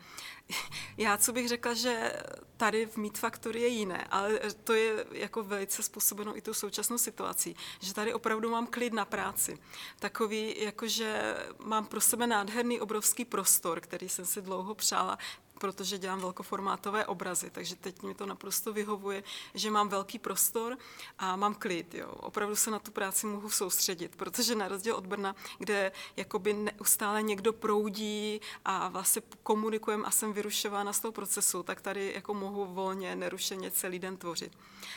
Já 0.97 1.17
co 1.17 1.33
bych 1.33 1.49
řekla, 1.49 1.75
že 1.75 2.13
tady 2.57 2.87
v 2.87 2.97
Meat 2.97 3.19
Factory 3.19 3.61
je 3.61 3.69
jiné, 3.69 4.05
ale 4.11 4.41
to 4.65 4.73
je 4.73 5.07
jako 5.13 5.43
velice 5.43 5.83
způsobeno 5.83 6.37
i 6.37 6.41
tou 6.41 6.55
současnou 6.55 6.99
situací, 6.99 7.57
že 7.81 7.95
tady 7.95 8.15
opravdu 8.15 8.51
mám 8.51 8.67
klid 8.67 8.93
na 8.93 9.05
práci. 9.05 9.59
Takový, 9.99 10.55
jakože 10.59 11.37
mám 11.59 11.87
pro 11.87 12.01
sebe 12.01 12.27
nádherný 12.27 12.81
obrovský 12.81 13.25
prostor, 13.25 13.81
který 13.81 14.09
jsem 14.09 14.27
si 14.27 14.43
dlouho 14.43 14.75
přála, 14.75 15.19
protože 15.59 15.99
dělám 15.99 16.21
velkoformátové 16.21 17.07
obrazy, 17.07 17.51
takže 17.51 17.77
teď 17.77 18.03
mi 18.03 18.15
to 18.15 18.27
naprosto 18.27 18.73
vyhovuje, 18.73 19.23
že 19.55 19.71
mám 19.71 19.89
velký 19.89 20.19
prostor 20.19 20.79
a 21.19 21.37
mám 21.37 21.55
klid. 21.55 21.95
Jo. 21.95 22.09
Opravdu 22.09 22.57
se 22.57 22.71
na 22.71 22.79
tu 22.79 22.91
práci 22.91 23.27
mohu 23.27 23.51
soustředit, 23.51 24.17
protože 24.17 24.55
na 24.55 24.69
rozdíl 24.69 24.95
od 24.95 25.07
Brna, 25.07 25.37
kde 25.59 25.93
jakoby 26.17 26.53
neustále 26.53 27.23
někdo 27.23 27.53
proudí 27.53 28.41
a 28.65 28.89
vlastně 28.89 29.23
komunikujeme 29.43 30.05
a 30.05 30.11
jsem 30.11 30.33
vyrušována 30.33 30.93
z 30.93 31.01
toho 31.01 31.13
procesu, 31.13 31.63
tak 31.63 31.81
tady 31.81 32.13
jako 32.15 32.35
mohu 32.35 32.67
volně, 32.67 33.17
nerušeně 33.17 33.71
celý 33.71 33.99
den 33.99 34.17
tvořit. 34.17 34.53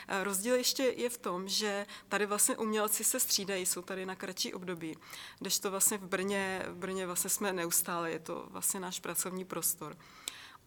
Eh, 0.08 0.24
rozdíl 0.24 0.56
ještě 0.56 0.84
je 0.84 1.10
v 1.10 1.18
tom, 1.18 1.48
že 1.48 1.86
tady 2.10 2.26
vlastně 2.26 2.58
umělci 2.58 3.04
se 3.04 3.20
střídají, 3.20 3.66
jsou 3.66 3.82
tady 3.82 4.06
na 4.06 4.16
kratší 4.16 4.54
období, 4.54 4.98
to 5.62 5.72
vlastně 5.72 5.98
v 5.98 6.08
Brně, 6.08 6.66
v 6.68 6.76
Brně 6.76 7.06
vlastně 7.06 7.30
jsme 7.30 7.54
neustále, 7.54 8.12
je 8.12 8.20
to 8.20 8.48
vlastně 8.50 8.80
náš 8.80 9.00
pracovní 9.00 9.46
prostor. 9.46 9.98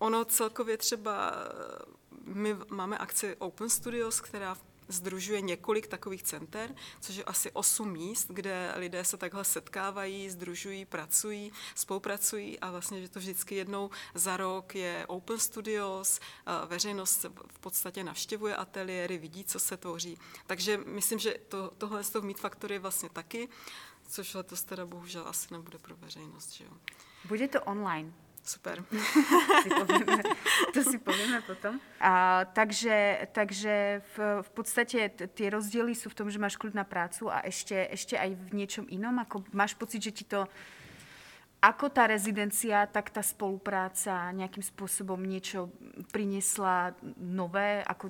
Ono 0.01 0.25
celkově 0.25 0.77
třeba, 0.77 1.33
my 2.25 2.57
máme 2.71 2.99
akci 2.99 3.37
Open 3.37 3.69
Studios, 3.69 4.21
která 4.21 4.57
združuje 4.89 5.41
několik 5.41 5.87
takových 5.87 6.23
center, 6.23 6.75
což 7.01 7.17
je 7.17 7.25
asi 7.25 7.51
osm 7.51 7.93
míst, 7.93 8.31
kde 8.31 8.73
lidé 8.77 9.05
se 9.05 9.17
takhle 9.17 9.45
setkávají, 9.45 10.31
združují, 10.31 10.85
pracují, 10.85 11.53
spolupracují 11.75 12.61
a 12.61 12.71
vlastně, 12.71 13.03
že 13.03 13.09
to 13.09 13.19
vždycky 13.19 13.55
jednou 13.55 13.91
za 14.15 14.37
rok 14.37 14.75
je 14.75 15.05
Open 15.07 15.39
Studios, 15.39 16.21
veřejnost 16.67 17.27
v 17.49 17.59
podstatě 17.59 18.05
navštěvuje 18.05 18.57
ateliéry, 18.57 19.19
vidí, 19.19 19.45
co 19.45 19.59
se 19.59 19.77
tvoří. 19.77 20.19
Takže 20.47 20.77
myslím, 20.77 21.19
že 21.19 21.35
to, 21.49 21.73
tohle 21.79 22.05
z 22.05 22.11
toho 22.11 22.27
Meet 22.27 22.41
Factory 22.41 22.79
vlastně 22.79 23.09
taky, 23.09 23.49
což 24.09 24.35
letos 24.35 24.63
teda 24.63 24.87
bohužel 24.87 25.29
asi 25.29 25.55
nebude 25.55 25.79
pro 25.79 25.97
veřejnost. 25.97 26.53
Že 26.53 26.65
jo. 26.65 26.71
Bude 27.25 27.49
to 27.49 27.63
online? 27.63 28.13
Super. 28.41 28.83
si 29.63 29.69
povieme, 29.69 30.23
to 30.73 30.81
si 30.81 30.99
povieme 30.99 31.39
potom. 31.45 31.77
A, 32.01 32.45
takže 32.57 33.29
takže 33.37 34.01
v, 34.17 34.43
v 34.43 34.51
podstate 34.57 35.13
tie 35.13 35.49
rozdiely 35.53 35.93
sú 35.93 36.09
v 36.09 36.17
tom, 36.17 36.27
že 36.33 36.41
máš 36.41 36.57
kľud 36.57 36.73
na 36.73 36.89
prácu 36.89 37.29
a 37.29 37.45
ešte, 37.45 37.77
ešte 37.93 38.17
aj 38.17 38.33
v 38.35 38.51
niečom 38.57 38.89
inom? 38.89 39.13
Ako 39.23 39.45
máš 39.53 39.77
pocit, 39.77 40.01
že 40.01 40.13
ti 40.17 40.25
to 40.25 40.49
ako 41.61 41.93
tá 41.93 42.09
rezidencia, 42.09 42.89
tak 42.89 43.13
tá 43.13 43.21
spolupráca 43.21 44.33
nejakým 44.33 44.65
spôsobom 44.65 45.21
niečo 45.21 45.69
priniesla 46.09 46.97
nové? 47.21 47.85
Ako, 47.85 48.09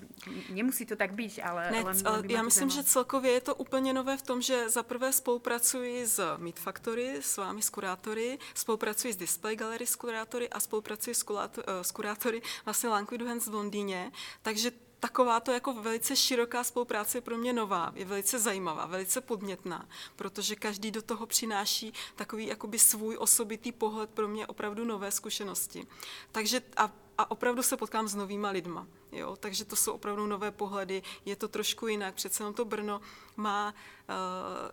nemusí 0.55 0.87
to 0.87 0.95
tak 0.95 1.13
být, 1.19 1.43
ale... 1.43 1.71
Ne, 1.71 1.85
ale 2.05 2.23
já 2.29 2.43
myslím, 2.43 2.71
že 2.71 2.85
celkově 2.85 3.33
je 3.33 3.41
to 3.41 3.55
úplně 3.55 3.93
nové 3.93 4.17
v 4.17 4.23
tom, 4.23 4.43
že 4.43 4.71
za 4.71 4.83
prvé 4.83 5.13
spolupracuji 5.13 6.07
s 6.07 6.37
Meat 6.37 6.59
Factory, 6.59 7.19
s 7.21 7.37
vámi, 7.37 7.63
s 7.63 7.71
kurátory, 7.71 8.39
spolupracuji 8.55 9.13
s 9.13 9.17
Display 9.17 9.57
Gallery 9.57 9.87
s 9.87 9.97
kurátory 9.97 10.49
a 10.49 10.61
spolupracuji 10.61 11.15
s, 11.15 11.25
eh, 11.31 11.85
s 11.85 11.91
kurátory 11.91 12.43
vlastně 12.65 12.89
Languid 12.89 13.23
Hands 13.23 13.47
v 13.47 13.55
Londýně, 13.55 14.13
takže 14.43 14.71
taková 15.01 15.41
to 15.41 15.53
jako 15.53 15.73
velice 15.73 16.17
široká 16.17 16.65
spolupráce 16.65 17.19
je 17.19 17.23
pro 17.23 17.37
mě 17.37 17.53
nová, 17.53 17.93
je 17.95 18.05
velice 18.05 18.39
zajímavá, 18.39 18.87
velice 18.87 19.21
podnětná, 19.21 19.89
protože 20.17 20.57
každý 20.57 20.91
do 20.91 21.03
toho 21.03 21.27
přináší 21.27 21.93
takový 22.17 22.47
jakoby 22.47 22.79
svůj 22.79 23.17
osobitý 23.21 23.73
pohled 23.73 24.11
pro 24.11 24.29
mě 24.29 24.47
opravdu 24.47 24.85
nové 24.85 25.11
zkušenosti. 25.11 25.87
Takže 26.33 26.63
a, 26.77 26.93
a 27.19 27.31
opravdu 27.31 27.63
se 27.63 27.77
potkám 27.77 28.09
s 28.09 28.15
novýma 28.15 28.51
lidma. 28.51 28.87
Jo? 29.13 29.37
Takže 29.37 29.65
to 29.65 29.77
jsou 29.77 29.93
opravdu 29.93 30.27
nové 30.27 30.51
pohledy, 30.51 31.03
je 31.25 31.37
to 31.37 31.49
trošku 31.49 31.87
jinak. 31.87 32.15
Přece 32.15 32.43
jenom 32.43 32.55
to 32.55 32.65
Brno 32.65 33.01
má, 33.37 33.75
uh, 34.09 34.71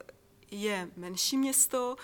je 0.51 0.89
menší 0.95 1.37
město, 1.37 1.95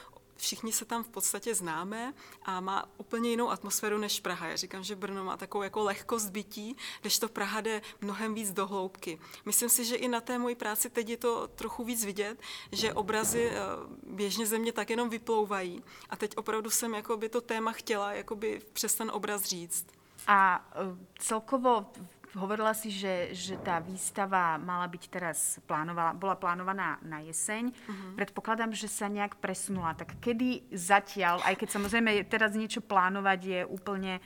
všichni 0.43 0.73
se 0.73 0.85
tam 0.85 1.03
v 1.03 1.09
podstatě 1.09 1.55
známe 1.55 2.13
a 2.43 2.59
má 2.59 2.85
úplně 2.97 3.29
jinou 3.29 3.49
atmosféru 3.49 3.97
než 3.97 4.19
Praha. 4.19 4.47
Já 4.47 4.55
říkám, 4.55 4.83
že 4.83 4.95
Brno 4.95 5.23
má 5.23 5.37
takovou 5.37 5.63
jako 5.63 5.83
lehkost 5.83 6.29
bytí, 6.29 6.77
když 7.01 7.19
to 7.19 7.29
Praha 7.29 7.61
jde 7.61 7.81
mnohem 8.01 8.33
víc 8.33 8.51
do 8.51 8.67
hloubky. 8.67 9.19
Myslím 9.45 9.69
si, 9.69 9.85
že 9.85 9.95
i 9.95 10.07
na 10.07 10.21
té 10.21 10.37
mojí 10.37 10.55
práci 10.55 10.89
teď 10.89 11.09
je 11.09 11.17
to 11.17 11.47
trochu 11.47 11.83
víc 11.83 12.05
vidět, 12.05 12.41
že 12.71 12.93
obrazy 12.93 13.49
eh, 13.49 13.55
běžně 14.03 14.45
ze 14.45 14.59
mě 14.59 14.71
tak 14.71 14.89
jenom 14.89 15.09
vyplouvají 15.09 15.83
a 16.09 16.15
teď 16.15 16.37
opravdu 16.37 16.69
jsem 16.69 16.93
jakoby 16.93 17.29
to 17.29 17.41
téma 17.41 17.71
chtěla 17.71 18.13
jakoby 18.13 18.61
přes 18.73 18.95
ten 18.95 19.11
obraz 19.11 19.43
říct. 19.43 19.87
A 20.27 20.69
eh, 20.71 20.97
celkovo 21.19 21.85
hovorila 22.33 22.73
si, 22.73 22.89
že, 22.89 23.33
že 23.33 23.55
tá 23.61 23.77
výstava 23.77 24.57
mala 24.57 24.89
byť 24.89 25.03
teraz 25.09 25.61
plánovaná, 25.69 26.17
bola 26.17 26.35
plánovaná 26.37 26.97
na 27.05 27.21
jeseň. 27.21 27.69
Uh-huh. 27.69 28.13
Predpokladám, 28.17 28.73
že 28.73 28.89
sa 28.89 29.05
nejak 29.05 29.37
presunula. 29.37 29.93
Tak 29.93 30.17
kedy 30.17 30.73
zatiaľ, 30.73 31.45
aj 31.45 31.55
keď 31.61 31.69
samozrejme 31.77 32.25
teraz 32.25 32.57
niečo 32.57 32.81
plánovať 32.81 33.39
je 33.41 33.59
úplne 33.69 34.21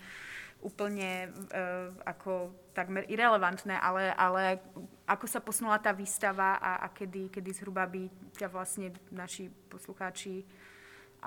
úplne 0.57 1.29
uh, 1.53 1.93
ako 2.01 2.49
takmer 2.73 3.05
irrelevantné, 3.05 3.77
ale, 3.77 4.09
ale 4.17 4.57
ako 5.05 5.25
sa 5.29 5.37
posunula 5.37 5.77
tá 5.77 5.93
výstava 5.93 6.57
a, 6.57 6.81
a 6.81 6.87
kedy, 6.89 7.29
kedy 7.29 7.49
zhruba 7.53 7.85
by 7.85 8.09
ťa 8.33 8.49
vlastne 8.49 8.89
naši 9.13 9.53
poslucháči 9.69 10.41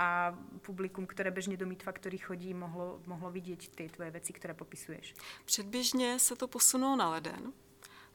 a 0.00 0.38
publikum, 0.60 1.06
které 1.06 1.30
bežně 1.30 1.56
do 1.56 1.66
Meet 1.66 1.82
Factory 1.82 2.18
chodí, 2.18 2.54
mohlo, 2.54 3.00
mohlo 3.06 3.30
vidět 3.30 3.68
ty 3.68 3.88
tvoje 3.88 4.10
věci, 4.10 4.32
které 4.32 4.54
popisuješ? 4.54 5.14
Předběžně 5.44 6.18
se 6.18 6.36
to 6.36 6.48
posunulo 6.48 6.96
na 6.96 7.10
leden, 7.10 7.52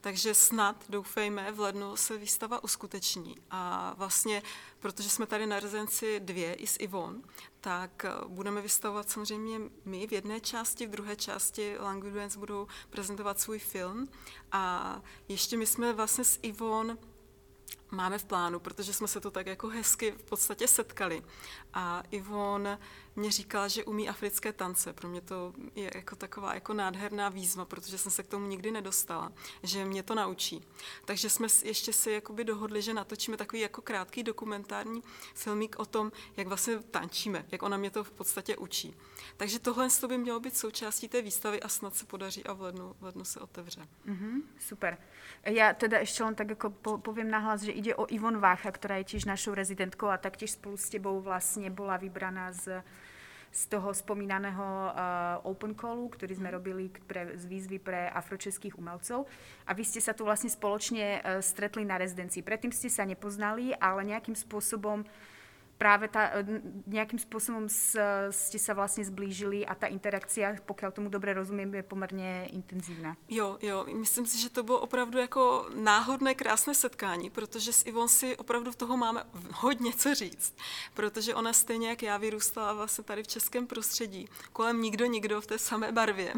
takže 0.02 0.34
snad, 0.34 0.86
doufejme, 0.90 1.52
v 1.52 1.60
lednu 1.60 1.96
se 1.96 2.18
výstava 2.18 2.64
uskuteční. 2.64 3.36
A 3.52 3.94
vlastně, 3.98 4.44
protože 4.80 5.10
jsme 5.10 5.26
tady 5.26 5.46
na 5.46 5.60
rezenci 5.60 6.20
dvě 6.20 6.54
i 6.54 6.68
s 6.68 6.78
Ivon, 6.80 7.22
tak 7.62 8.06
eh, 8.06 8.12
budeme 8.28 8.62
vystavovat 8.62 9.10
samozřejmě 9.10 9.60
my 9.86 10.08
v 10.08 10.12
jedné 10.12 10.40
části, 10.40 10.88
v 10.88 10.92
druhé 10.92 11.16
části 11.16 11.78
Language 11.78 12.38
budou 12.38 12.68
prezentovat 12.90 13.40
svůj 13.40 13.60
film. 13.60 14.10
A 14.52 15.02
ještě 15.28 15.58
my 15.58 15.66
jsme 15.66 15.94
vlastně 15.94 16.24
s 16.24 16.40
Ivon 16.42 16.98
máme 17.92 18.18
v 18.18 18.26
plánu, 18.26 18.60
protože 18.60 18.94
jsme 18.94 19.08
se 19.08 19.20
to 19.20 19.32
tak 19.32 19.48
jako 19.48 19.68
hezky 19.68 20.12
v 20.12 20.24
podstatě 20.24 20.68
setkali. 20.68 21.24
A 21.74 22.04
Ivon 22.12 22.78
mě 23.16 23.32
říkala, 23.32 23.68
že 23.68 23.84
umí 23.84 24.10
africké 24.10 24.54
tance. 24.54 24.94
Pro 24.94 25.10
mě 25.10 25.22
to 25.22 25.54
je 25.76 25.92
jako 25.96 26.16
taková 26.16 26.54
jako 26.54 26.74
nádherná 26.74 27.30
výzva, 27.30 27.66
protože 27.66 27.98
jsem 27.98 28.12
se 28.12 28.24
k 28.24 28.28
tomu 28.28 28.48
nikdy 28.48 28.72
nedostala, 28.72 29.32
že 29.64 29.86
mě 29.86 30.04
to 30.04 30.16
naučí. 30.16 30.66
Takže 31.06 31.30
jsme 31.30 31.48
ještě 31.64 31.94
si 31.94 32.12
jakoby 32.12 32.44
dohodli, 32.44 32.82
že 32.82 32.94
natočíme 32.94 33.38
takový 33.38 33.62
jako 33.62 33.82
krátký 33.82 34.24
dokumentární 34.24 35.04
filmík 35.36 35.76
o 35.80 35.86
tom, 35.86 36.12
jak 36.38 36.48
vlastně 36.48 36.80
tančíme, 36.80 37.46
jak 37.52 37.64
ona 37.64 37.78
mě 37.78 37.92
to 37.92 38.04
v 38.04 38.12
podstatě 38.12 38.58
učí. 38.58 38.96
Takže 39.38 39.60
tohle 39.60 39.88
by 40.08 40.18
mělo 40.18 40.40
být 40.40 40.58
součástí 40.58 41.08
té 41.08 41.22
výstavy 41.22 41.62
a 41.62 41.68
snad 41.68 41.96
se 41.96 42.06
podaří 42.06 42.44
a 42.44 42.54
v 42.54 42.62
lednu, 42.62 42.96
v 43.00 43.04
lednu 43.04 43.26
se 43.26 43.40
otevře. 43.40 43.88
Mm-hmm, 44.08 44.42
super. 44.60 44.98
Já 45.46 45.74
teda 45.74 46.00
ještě 46.00 46.24
len 46.24 46.36
tak 46.36 46.50
jako 46.50 46.70
po, 46.70 46.98
povím 46.98 47.32
nahlas, 47.32 47.62
že 47.62 47.72
ide 47.76 47.96
o 47.96 48.08
Ivon 48.10 48.40
Vácha, 48.40 48.72
která 48.72 48.98
je 48.98 49.04
tiež 49.04 49.26
našou 49.26 49.54
rezidentkou 49.54 50.08
a 50.08 50.18
taktiež 50.18 50.52
spolu 50.52 50.78
s 50.78 50.90
tebou 50.90 51.22
vlastně 51.22 51.70
byla 51.70 51.98
vybraná 51.98 52.52
z 52.52 52.84
z 53.56 53.72
toho 53.72 53.94
spomínaného 53.96 54.92
uh, 54.92 54.92
open 55.48 55.80
callu, 55.80 56.12
ktorý 56.12 56.36
sme 56.36 56.52
robili 56.52 56.92
pre, 57.08 57.40
z 57.40 57.48
výzvy 57.48 57.80
pre 57.80 58.12
afročeských 58.12 58.76
umelcov. 58.76 59.32
A 59.64 59.72
vy 59.72 59.88
ste 59.88 60.04
sa 60.04 60.12
tu 60.12 60.28
vlastne 60.28 60.52
spoločne 60.52 61.24
uh, 61.24 61.40
stretli 61.40 61.88
na 61.88 61.96
rezidencii. 61.96 62.44
Predtým 62.44 62.76
ste 62.76 62.92
sa 62.92 63.08
nepoznali, 63.08 63.72
ale 63.80 64.12
nejakým 64.12 64.36
spôsobom 64.36 65.08
práve 65.78 66.08
tá, 66.08 66.44
nejakým 66.88 67.20
spôsobom 67.20 67.68
s, 67.68 68.00
ste 68.32 68.60
sa 68.60 68.74
vlastne 68.74 69.04
zblížili 69.04 69.68
a 69.68 69.76
ta 69.76 69.88
interakcia, 69.88 70.56
pokud 70.66 70.94
tomu 70.94 71.10
dobře 71.10 71.34
rozumím, 71.34 71.76
je 71.76 71.84
poměrně 71.84 72.50
intenzivná. 72.54 73.18
Jo, 73.30 73.58
jo, 73.62 73.86
myslím 73.94 74.26
si, 74.26 74.42
že 74.42 74.50
to 74.50 74.64
bylo 74.64 74.80
opravdu 74.80 75.18
jako 75.20 75.68
náhodné, 75.76 76.36
krásné 76.36 76.76
setkání, 76.76 77.30
protože 77.30 77.74
s 77.74 77.86
Ivon 77.86 78.08
si 78.08 78.38
opravdu 78.38 78.72
v 78.72 78.76
toho 78.76 78.98
máme 78.98 79.24
hodně 79.54 79.94
co 79.94 80.16
říct, 80.16 80.56
protože 80.94 81.36
ona 81.36 81.54
stejně 81.54 81.90
jak 81.90 82.04
já 82.04 82.18
vyrůstala 82.18 82.74
vlastně 82.74 83.04
tady 83.04 83.24
v 83.24 83.28
českém 83.28 83.68
prostředí, 83.68 84.30
kolem 84.54 84.82
nikdo, 84.82 85.06
nikdo 85.06 85.42
v 85.42 85.48
té 85.48 85.58
samé 85.60 85.92
barvě. 85.92 86.34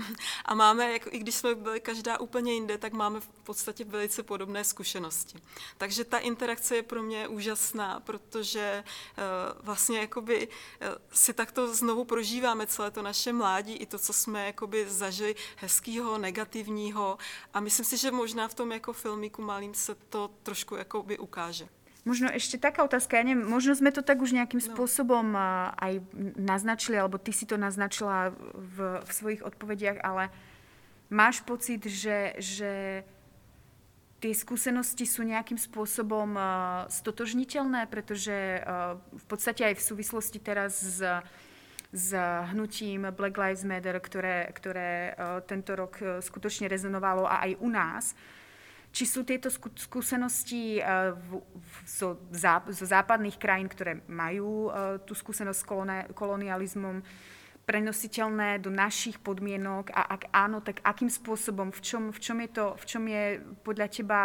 A 0.45 0.55
máme, 0.55 0.91
jako, 0.91 1.09
i 1.11 1.19
když 1.19 1.35
jsme 1.35 1.55
byli 1.55 1.79
každá 1.79 2.19
úplně 2.19 2.53
jinde, 2.53 2.77
tak 2.77 2.93
máme 2.93 3.19
v 3.19 3.27
podstatě 3.27 3.85
velice 3.85 4.23
podobné 4.23 4.63
zkušenosti. 4.63 5.39
Takže 5.77 6.03
ta 6.03 6.17
interakce 6.17 6.75
je 6.75 6.83
pro 6.83 7.03
mě 7.03 7.27
úžasná, 7.27 7.99
protože 7.99 8.83
Eh, 9.17 9.26
vlastně 9.61 9.99
jakoby 9.99 10.47
eh, 10.47 10.87
si 11.11 11.33
takto 11.33 11.73
znovu 11.73 12.05
prožíváme 12.05 12.67
celé 12.67 12.91
to 12.91 13.01
naše 13.01 13.33
mládí, 13.33 13.73
i 13.73 13.85
to, 13.85 13.99
co 13.99 14.13
jsme 14.13 14.45
jakoby 14.45 14.89
zažili 14.89 15.35
hezkýho, 15.57 16.17
negativního 16.17 17.17
a 17.53 17.59
myslím 17.59 17.85
si, 17.85 17.97
že 17.97 18.11
možná 18.11 18.47
v 18.47 18.53
tom 18.53 18.71
jako 18.71 18.93
filmíku 18.93 19.41
malým 19.41 19.73
se 19.73 19.95
to 19.95 20.29
trošku 20.43 20.75
jakoby 20.75 21.17
ukáže. 21.17 21.67
Možno 22.07 22.31
ešte 22.31 22.55
taká 22.55 22.87
otázka, 22.87 23.19
ja 23.19 23.27
neviem, 23.27 23.43
možno 23.43 23.75
sme 23.75 23.91
to 23.91 23.99
tak 23.99 24.23
už 24.23 24.31
nejakým 24.31 24.63
no. 24.63 24.67
spôsobom 24.71 25.35
uh, 25.35 25.75
aj 25.75 25.99
naznačili, 26.39 26.95
alebo 26.95 27.19
ty 27.19 27.35
si 27.35 27.43
to 27.43 27.59
naznačila 27.59 28.31
v, 28.55 29.03
v 29.03 29.11
svojich 29.11 29.43
odpovediach, 29.43 29.99
ale 30.07 30.31
máš 31.11 31.43
pocit, 31.43 31.83
že, 31.83 32.31
že 32.39 33.03
ty 34.17 34.33
skúsenosti 34.33 35.05
sú 35.05 35.21
nejakým 35.21 35.57
spôsobom 35.57 36.33
uh, 36.33 36.89
stotožniteľné, 36.89 37.85
pretože 37.89 38.33
uh, 38.61 38.97
v 38.97 39.25
podstate 39.29 39.61
aj 39.65 39.77
v 39.77 39.85
súvislosti 39.85 40.39
teraz 40.41 40.81
s, 40.81 40.99
s 41.93 42.07
hnutím 42.53 43.13
Black 43.13 43.37
Lives 43.37 43.63
Matter, 43.63 43.97
ktoré, 44.01 44.49
ktoré 44.53 45.13
uh, 45.13 45.39
tento 45.45 45.77
rok 45.77 46.21
skutočne 46.21 46.65
rezonovalo 46.65 47.29
a 47.29 47.45
aj 47.45 47.51
u 47.61 47.69
nás, 47.69 48.05
či 48.89 49.05
uh, 50.81 51.13
v, 51.13 51.43
v, 51.43 51.73
zo, 51.85 52.17
zá, 52.33 52.65
zo 52.65 52.85
západných 52.89 53.37
krajín, 53.37 53.69
ktoré 53.69 54.01
majú 54.09 54.73
uh, 54.73 54.97
tú 55.05 55.13
skúsenosť 55.13 55.59
s 55.61 55.67
kolonializmom, 56.17 57.05
prenositeľné 57.67 58.63
do 58.63 58.71
našich 58.71 59.19
podmienok 59.19 59.91
a 59.91 60.15
ak 60.15 60.31
áno, 60.31 60.63
tak 60.63 60.79
akým 60.87 61.11
spôsobom, 61.11 61.75
v 61.75 61.79
čom, 61.83 62.03
v 62.15 62.19
čom 62.23 62.37
je 62.39 62.49
to, 62.55 62.65
v 62.79 62.83
čom 62.87 63.03
je 63.03 63.23
podľa 63.67 63.87
teba, 63.91 64.21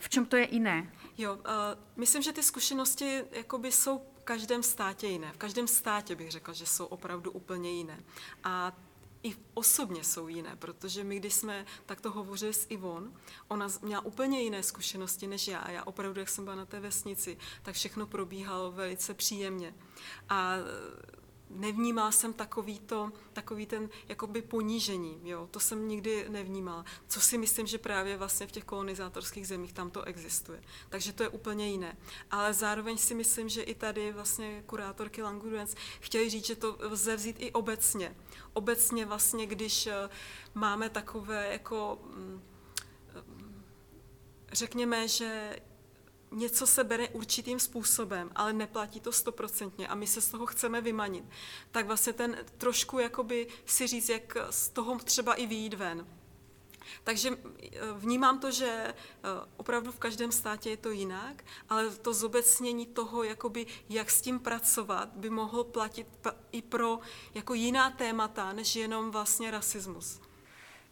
v 0.00 0.06
čom 0.08 0.24
to 0.24 0.40
je 0.40 0.56
iné? 0.56 0.88
Jo, 1.20 1.36
uh, 1.36 1.76
myslím, 2.00 2.22
že 2.22 2.32
ty 2.32 2.42
zkušenosti 2.42 3.24
jakoby 3.32 3.72
jsou 3.72 4.00
v 4.20 4.24
každém 4.24 4.62
státě 4.62 5.06
jiné. 5.06 5.32
V 5.32 5.36
každém 5.36 5.68
státě 5.68 6.16
bych 6.16 6.30
řekla, 6.30 6.54
že 6.54 6.66
jsou 6.66 6.86
opravdu 6.86 7.30
úplně 7.30 7.70
jiné. 7.70 8.00
A 8.44 8.72
i 9.22 9.36
osobně 9.54 10.04
jsou 10.04 10.28
jiné, 10.28 10.56
protože 10.56 11.04
my, 11.04 11.16
když 11.16 11.34
jsme 11.34 11.66
takto 11.86 12.10
hovořili 12.10 12.54
s 12.54 12.66
Ivon, 12.68 13.12
ona 13.48 13.68
měla 13.82 14.04
úplně 14.04 14.40
jiné 14.40 14.62
zkušenosti 14.62 15.26
než 15.26 15.48
já. 15.48 15.70
Já 15.70 15.84
opravdu, 15.84 16.20
jak 16.20 16.28
jsem 16.28 16.44
byla 16.44 16.56
na 16.56 16.66
té 16.66 16.80
vesnici, 16.80 17.36
tak 17.62 17.74
všechno 17.74 18.06
probíhalo 18.06 18.72
velice 18.72 19.14
příjemně. 19.14 19.74
A 20.28 20.54
nevnímala 21.50 22.10
jsem 22.10 22.32
takový, 22.32 22.78
to, 22.78 23.12
takový 23.32 23.66
ten 23.66 23.88
jakoby 24.08 24.42
ponížení, 24.42 25.20
jo, 25.24 25.48
to 25.50 25.60
jsem 25.60 25.88
nikdy 25.88 26.26
nevnímala, 26.28 26.84
co 27.08 27.20
si 27.20 27.38
myslím, 27.38 27.66
že 27.66 27.78
právě 27.78 28.16
vlastně 28.16 28.46
v 28.46 28.52
těch 28.52 28.64
kolonizátorských 28.64 29.48
zemích 29.48 29.72
tam 29.72 29.90
to 29.90 30.02
existuje. 30.02 30.62
Takže 30.88 31.12
to 31.12 31.22
je 31.22 31.28
úplně 31.28 31.68
jiné. 31.68 31.96
Ale 32.30 32.54
zároveň 32.54 32.98
si 32.98 33.14
myslím, 33.14 33.48
že 33.48 33.62
i 33.62 33.74
tady 33.74 34.12
vlastně 34.12 34.62
kurátorky 34.66 35.22
Languruens 35.22 35.74
chtěli 36.00 36.30
říct, 36.30 36.46
že 36.46 36.56
to 36.56 36.76
lze 36.80 37.16
vzít 37.16 37.36
i 37.38 37.52
obecně. 37.52 38.16
Obecně 38.52 39.06
vlastně, 39.06 39.46
když 39.46 39.86
eh, 39.86 40.08
máme 40.54 40.90
takové 40.90 41.52
jako 41.52 41.98
mm, 42.02 42.42
řekněme, 44.52 45.08
že 45.08 45.56
něco 46.38 46.66
se 46.66 46.84
bere 46.84 47.08
určitým 47.08 47.60
způsobem, 47.60 48.30
ale 48.34 48.52
neplatí 48.52 49.00
to 49.00 49.12
stoprocentně 49.12 49.88
a 49.88 49.94
my 49.94 50.06
se 50.06 50.20
z 50.20 50.28
toho 50.28 50.46
chceme 50.46 50.80
vymanit, 50.80 51.24
tak 51.70 51.86
vlastně 51.86 52.12
ten 52.12 52.36
trošku 52.58 52.98
jakoby 52.98 53.46
si 53.66 53.86
říct, 53.86 54.08
jak 54.08 54.36
z 54.50 54.68
toho 54.68 54.98
třeba 54.98 55.34
i 55.34 55.46
výjít 55.46 55.74
ven. 55.74 56.06
Takže 57.04 57.30
eh, 57.30 57.70
vnímám 57.92 58.38
to, 58.38 58.50
že 58.50 58.66
eh, 58.66 58.94
opravdu 59.56 59.92
v 59.92 59.98
každém 59.98 60.32
státě 60.32 60.70
je 60.70 60.76
to 60.76 60.90
jinak, 60.90 61.44
ale 61.68 61.90
to 61.90 62.14
zobecnění 62.14 62.86
toho, 62.86 63.22
jakoby, 63.22 63.66
jak 63.88 64.10
s 64.10 64.20
tím 64.20 64.40
pracovat, 64.40 65.08
by 65.14 65.30
mohlo 65.30 65.64
platit 65.64 66.06
i 66.52 66.62
pro 66.62 66.98
jako 67.34 67.54
jiná 67.54 67.90
témata, 67.90 68.52
než 68.52 68.76
jenom 68.76 69.10
vlastně 69.10 69.50
rasismus. 69.50 70.20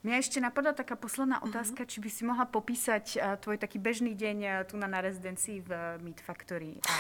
Mňa 0.07 0.23
ešte 0.23 0.39
napadla 0.39 0.71
taká 0.71 0.95
posledná 0.95 1.43
mhm. 1.43 1.51
otázka, 1.51 1.83
mm-hmm. 1.83 1.91
či 1.91 1.99
by 1.99 2.11
si 2.15 2.23
mohla 2.23 2.47
popísať 2.47 3.05
uh, 3.19 3.35
tvoj 3.43 3.59
taký 3.59 3.83
bežný 3.83 4.15
deň 4.15 4.39
uh, 4.39 4.53
tu 4.63 4.79
na, 4.79 4.87
na 4.87 5.03
rezidencii 5.03 5.67
v 5.67 5.71
uh, 5.75 5.99
Meat 5.99 6.23
Factory 6.23 6.79
a 6.87 6.95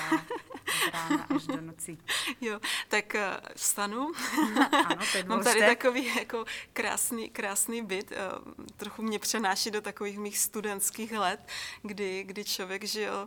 rána 0.94 1.22
až 1.30 1.46
do 1.46 1.60
noci. 1.62 1.94
Jo, 2.42 2.58
tak 2.90 3.14
uh, 3.14 3.38
vstanu. 3.54 4.10
ano, 4.90 5.02
to 5.12 5.22
Mám 5.30 5.44
tady 5.46 5.60
takový 5.60 6.16
jako 6.18 6.44
krásný, 6.72 7.30
krásný 7.30 7.82
byt. 7.82 8.10
Uh, 8.10 8.18
trochu 8.76 9.02
mě 9.02 9.18
přenáší 9.18 9.70
do 9.70 9.80
takových 9.80 10.18
mých 10.18 10.38
studentských 10.38 11.12
let, 11.12 11.40
kdy, 11.82 12.24
kdy 12.26 12.44
člověk 12.44 12.84
žil 12.84 13.26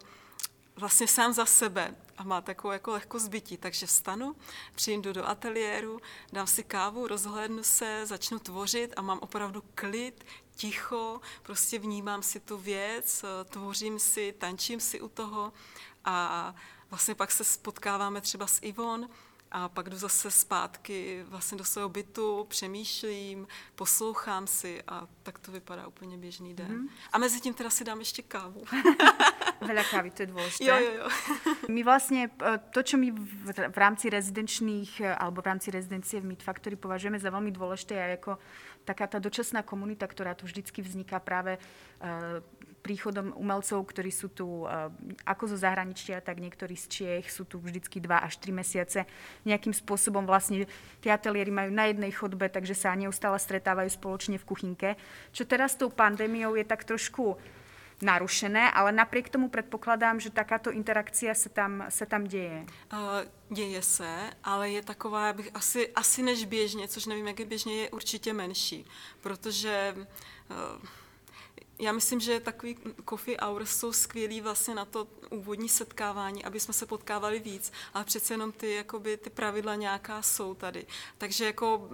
vlastně 0.79 1.07
sám 1.07 1.33
za 1.33 1.45
sebe 1.45 1.95
a 2.17 2.23
má 2.23 2.41
takovou 2.41 2.71
jako 2.71 2.91
lehko 2.91 3.19
zbytí. 3.19 3.57
Takže 3.57 3.85
vstanu, 3.85 4.35
přijdu 4.75 5.13
do 5.13 5.27
ateliéru, 5.27 6.01
dám 6.33 6.47
si 6.47 6.63
kávu, 6.63 7.07
rozhlédnu 7.07 7.63
se, 7.63 8.05
začnu 8.05 8.39
tvořit 8.39 8.93
a 8.97 9.01
mám 9.01 9.19
opravdu 9.19 9.63
klid, 9.75 10.25
ticho, 10.55 11.21
prostě 11.43 11.79
vnímám 11.79 12.23
si 12.23 12.39
tu 12.39 12.57
věc, 12.57 13.25
tvořím 13.49 13.99
si, 13.99 14.33
tančím 14.37 14.79
si 14.79 15.01
u 15.01 15.09
toho 15.09 15.53
a 16.05 16.55
vlastně 16.89 17.15
pak 17.15 17.31
se 17.31 17.43
spotkáváme 17.43 18.21
třeba 18.21 18.47
s 18.47 18.59
Ivon, 18.61 19.09
a 19.51 19.69
pak 19.69 19.89
jdu 19.89 19.97
zase 19.97 20.31
zpátky 20.31 21.25
vlastně 21.27 21.57
do 21.57 21.65
svého 21.65 21.89
bytu, 21.89 22.45
přemýšlím, 22.49 23.47
poslouchám 23.75 24.47
si 24.47 24.83
a 24.87 25.07
tak 25.23 25.39
to 25.39 25.51
vypadá 25.51 25.87
úplně 25.87 26.17
běžný 26.17 26.53
den. 26.53 26.71
Mm. 26.71 26.89
A 27.11 27.17
mezi 27.17 27.41
tím 27.41 27.53
teda 27.53 27.69
si 27.69 27.83
dám 27.83 27.99
ještě 27.99 28.21
kávu. 28.21 28.63
Veľa 29.59 29.83
kávy, 29.91 30.09
to 30.15 30.23
je 30.23 30.29
dôležité. 30.31 30.67
Jo, 30.71 30.75
jo, 30.79 30.91
jo. 31.03 31.07
My 31.75 31.81
vlastne, 31.83 32.31
e, 32.31 32.51
to, 32.71 32.79
čo 32.79 32.95
my 32.95 33.11
v 33.69 33.77
rámci 33.77 34.07
rezidenčných, 34.07 35.03
e, 35.03 35.11
alebo 35.11 35.43
v 35.43 35.49
rámci 35.51 35.69
rezidencie 35.69 36.23
v 36.23 36.31
Meat 36.31 36.43
Factory 36.43 36.79
považujeme 36.79 37.19
za 37.19 37.27
veľmi 37.27 37.51
dôležité, 37.51 37.93
je 37.99 38.17
ako 38.19 38.31
taká 38.87 39.05
tá 39.05 39.19
dočasná 39.19 39.61
komunita, 39.61 40.07
ktorá 40.07 40.33
tu 40.33 40.47
vždycky 40.49 40.81
vzniká 40.81 41.21
práve 41.21 41.61
uh, 42.01 42.41
príchodom 42.79 43.35
umelcov, 43.35 43.85
ktorí 43.85 44.09
sú 44.09 44.31
tu 44.31 44.63
ako 45.27 45.43
zo 45.51 45.57
zahraničia, 45.59 46.23
tak 46.23 46.39
niektorí 46.39 46.73
z 46.79 46.85
Čiech 46.87 47.27
sú 47.27 47.43
tu 47.43 47.59
vždycky 47.59 47.99
dva 47.99 48.23
až 48.23 48.39
tri 48.39 48.55
mesiace. 48.55 49.03
Nejakým 49.43 49.75
spôsobom 49.75 50.23
vlastne 50.23 50.65
tie 51.03 51.11
ateliéry 51.11 51.51
majú 51.51 51.75
na 51.75 51.91
jednej 51.91 52.09
chodbe, 52.15 52.47
takže 52.47 52.73
sa 52.73 52.95
neustále 52.95 53.35
stretávajú 53.35 53.91
spoločne 53.91 54.39
v 54.39 54.47
kuchynke. 54.47 54.89
Čo 55.35 55.43
teraz 55.43 55.75
s 55.75 55.79
tou 55.83 55.91
pandémiou 55.91 56.55
je 56.55 56.65
tak 56.65 56.87
trošku 56.87 57.35
narušené, 58.01 58.71
ale 58.71 58.91
napriek 58.91 59.29
tomu 59.29 59.49
předpokládám, 59.49 60.19
že 60.19 60.29
takáto 60.29 60.71
interakcia 60.71 61.33
se 61.33 61.49
tam, 61.49 61.85
se 61.89 62.05
tam 62.05 62.23
děje. 62.23 62.65
Uh, 62.93 62.99
děje 63.55 63.81
se, 63.81 64.29
ale 64.43 64.69
je 64.69 64.81
taková, 64.81 65.33
bych 65.33 65.49
asi, 65.53 65.93
asi 65.93 66.23
než 66.23 66.45
běžně, 66.45 66.87
což 66.87 67.05
nevím, 67.05 67.27
jak 67.27 67.39
je 67.39 67.45
běžně, 67.45 67.75
je 67.75 67.89
určitě 67.89 68.33
menší, 68.33 68.85
protože 69.21 69.95
uh, 69.97 70.85
já 71.79 71.91
myslím, 71.91 72.19
že 72.19 72.39
takový 72.39 72.77
coffee 73.09 73.37
hours 73.41 73.77
jsou 73.77 73.93
skvělý 73.93 74.41
vlastně 74.41 74.75
na 74.75 74.85
to 74.85 75.07
úvodní 75.29 75.69
setkávání, 75.69 76.45
aby 76.45 76.59
jsme 76.59 76.73
se 76.73 76.85
potkávali 76.85 77.39
víc, 77.39 77.71
ale 77.93 78.03
přece 78.05 78.33
jenom 78.33 78.51
ty, 78.51 78.73
jakoby, 78.73 79.17
ty 79.17 79.29
pravidla 79.29 79.75
nějaká 79.75 80.21
jsou 80.21 80.53
tady. 80.53 80.85
Takže 81.17 81.45
jako 81.45 81.89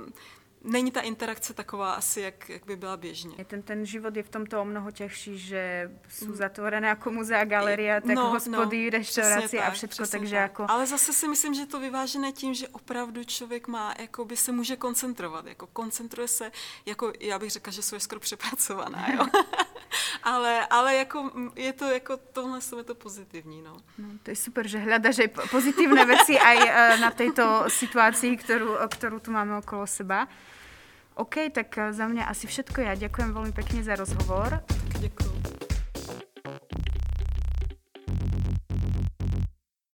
není 0.65 0.91
ta 0.91 1.01
interakce 1.01 1.53
taková 1.53 1.93
asi, 1.93 2.21
jak, 2.21 2.49
jak 2.49 2.65
by 2.65 2.75
byla 2.75 2.97
běžně. 2.97 3.45
Ten, 3.45 3.61
ten 3.61 3.85
život 3.85 4.15
je 4.15 4.23
v 4.23 4.29
tomto 4.29 4.61
o 4.61 4.65
mnoho 4.65 4.91
těžší, 4.91 5.37
že 5.37 5.91
jsou 6.09 6.25
mm. 6.25 6.35
zatvorené 6.35 6.87
jako 6.87 7.11
muzea, 7.11 7.45
galerie, 7.45 8.01
tak 8.01 8.09
jako 8.09 8.21
no, 8.21 8.27
no, 8.27 8.33
hospody, 8.33 8.85
no, 8.85 8.97
restaurace 8.97 9.59
a 9.59 9.71
všechno, 9.71 10.07
takže 10.07 10.35
tak. 10.35 10.41
jako... 10.41 10.65
Ale 10.69 10.85
zase 10.85 11.13
si 11.13 11.27
myslím, 11.27 11.53
že 11.53 11.65
to 11.65 11.79
vyvážené 11.79 12.31
tím, 12.31 12.53
že 12.53 12.67
opravdu 12.67 13.23
člověk 13.23 13.67
má, 13.67 13.93
jako 13.99 14.25
by 14.25 14.37
se 14.37 14.51
může 14.51 14.75
koncentrovat, 14.75 15.45
jako 15.45 15.67
koncentruje 15.67 16.27
se, 16.27 16.51
jako 16.85 17.13
já 17.19 17.39
bych 17.39 17.51
řekla, 17.51 17.73
že 17.73 17.81
jsou 17.81 17.99
skoro 17.99 18.19
přepracovaná, 18.19 19.07
jo. 19.13 19.25
ale, 20.23 20.67
ale 20.67 20.95
jako 20.95 21.23
mm, 21.23 21.51
je 21.55 21.73
to 21.73 21.85
jako 21.85 22.17
tohle 22.17 22.59
je 22.77 22.83
to 22.83 22.95
pozitivní, 22.95 23.61
no. 23.61 23.77
no. 23.97 24.09
To 24.23 24.31
je 24.31 24.35
super, 24.35 24.67
že 24.67 24.77
hledáš 24.77 25.15
pozitivné 25.51 26.05
věci 26.05 26.33
i 26.33 26.69
eh, 26.69 26.97
na 26.97 27.11
této 27.11 27.63
situaci, 27.67 28.37
kterou, 28.37 28.75
kterou 28.89 29.19
tu 29.19 29.31
máme 29.31 29.57
okolo 29.57 29.87
seba. 29.87 30.27
OK, 31.15 31.35
tak 31.51 31.77
eh, 31.77 31.93
za 31.93 32.07
mě 32.07 32.25
asi 32.25 32.47
všetko. 32.47 32.81
Já 32.81 32.95
děkuji 32.95 33.31
velmi 33.31 33.51
pěkně 33.51 33.83
za 33.83 33.95
rozhovor. 33.95 34.63
Děkuji. 34.99 35.64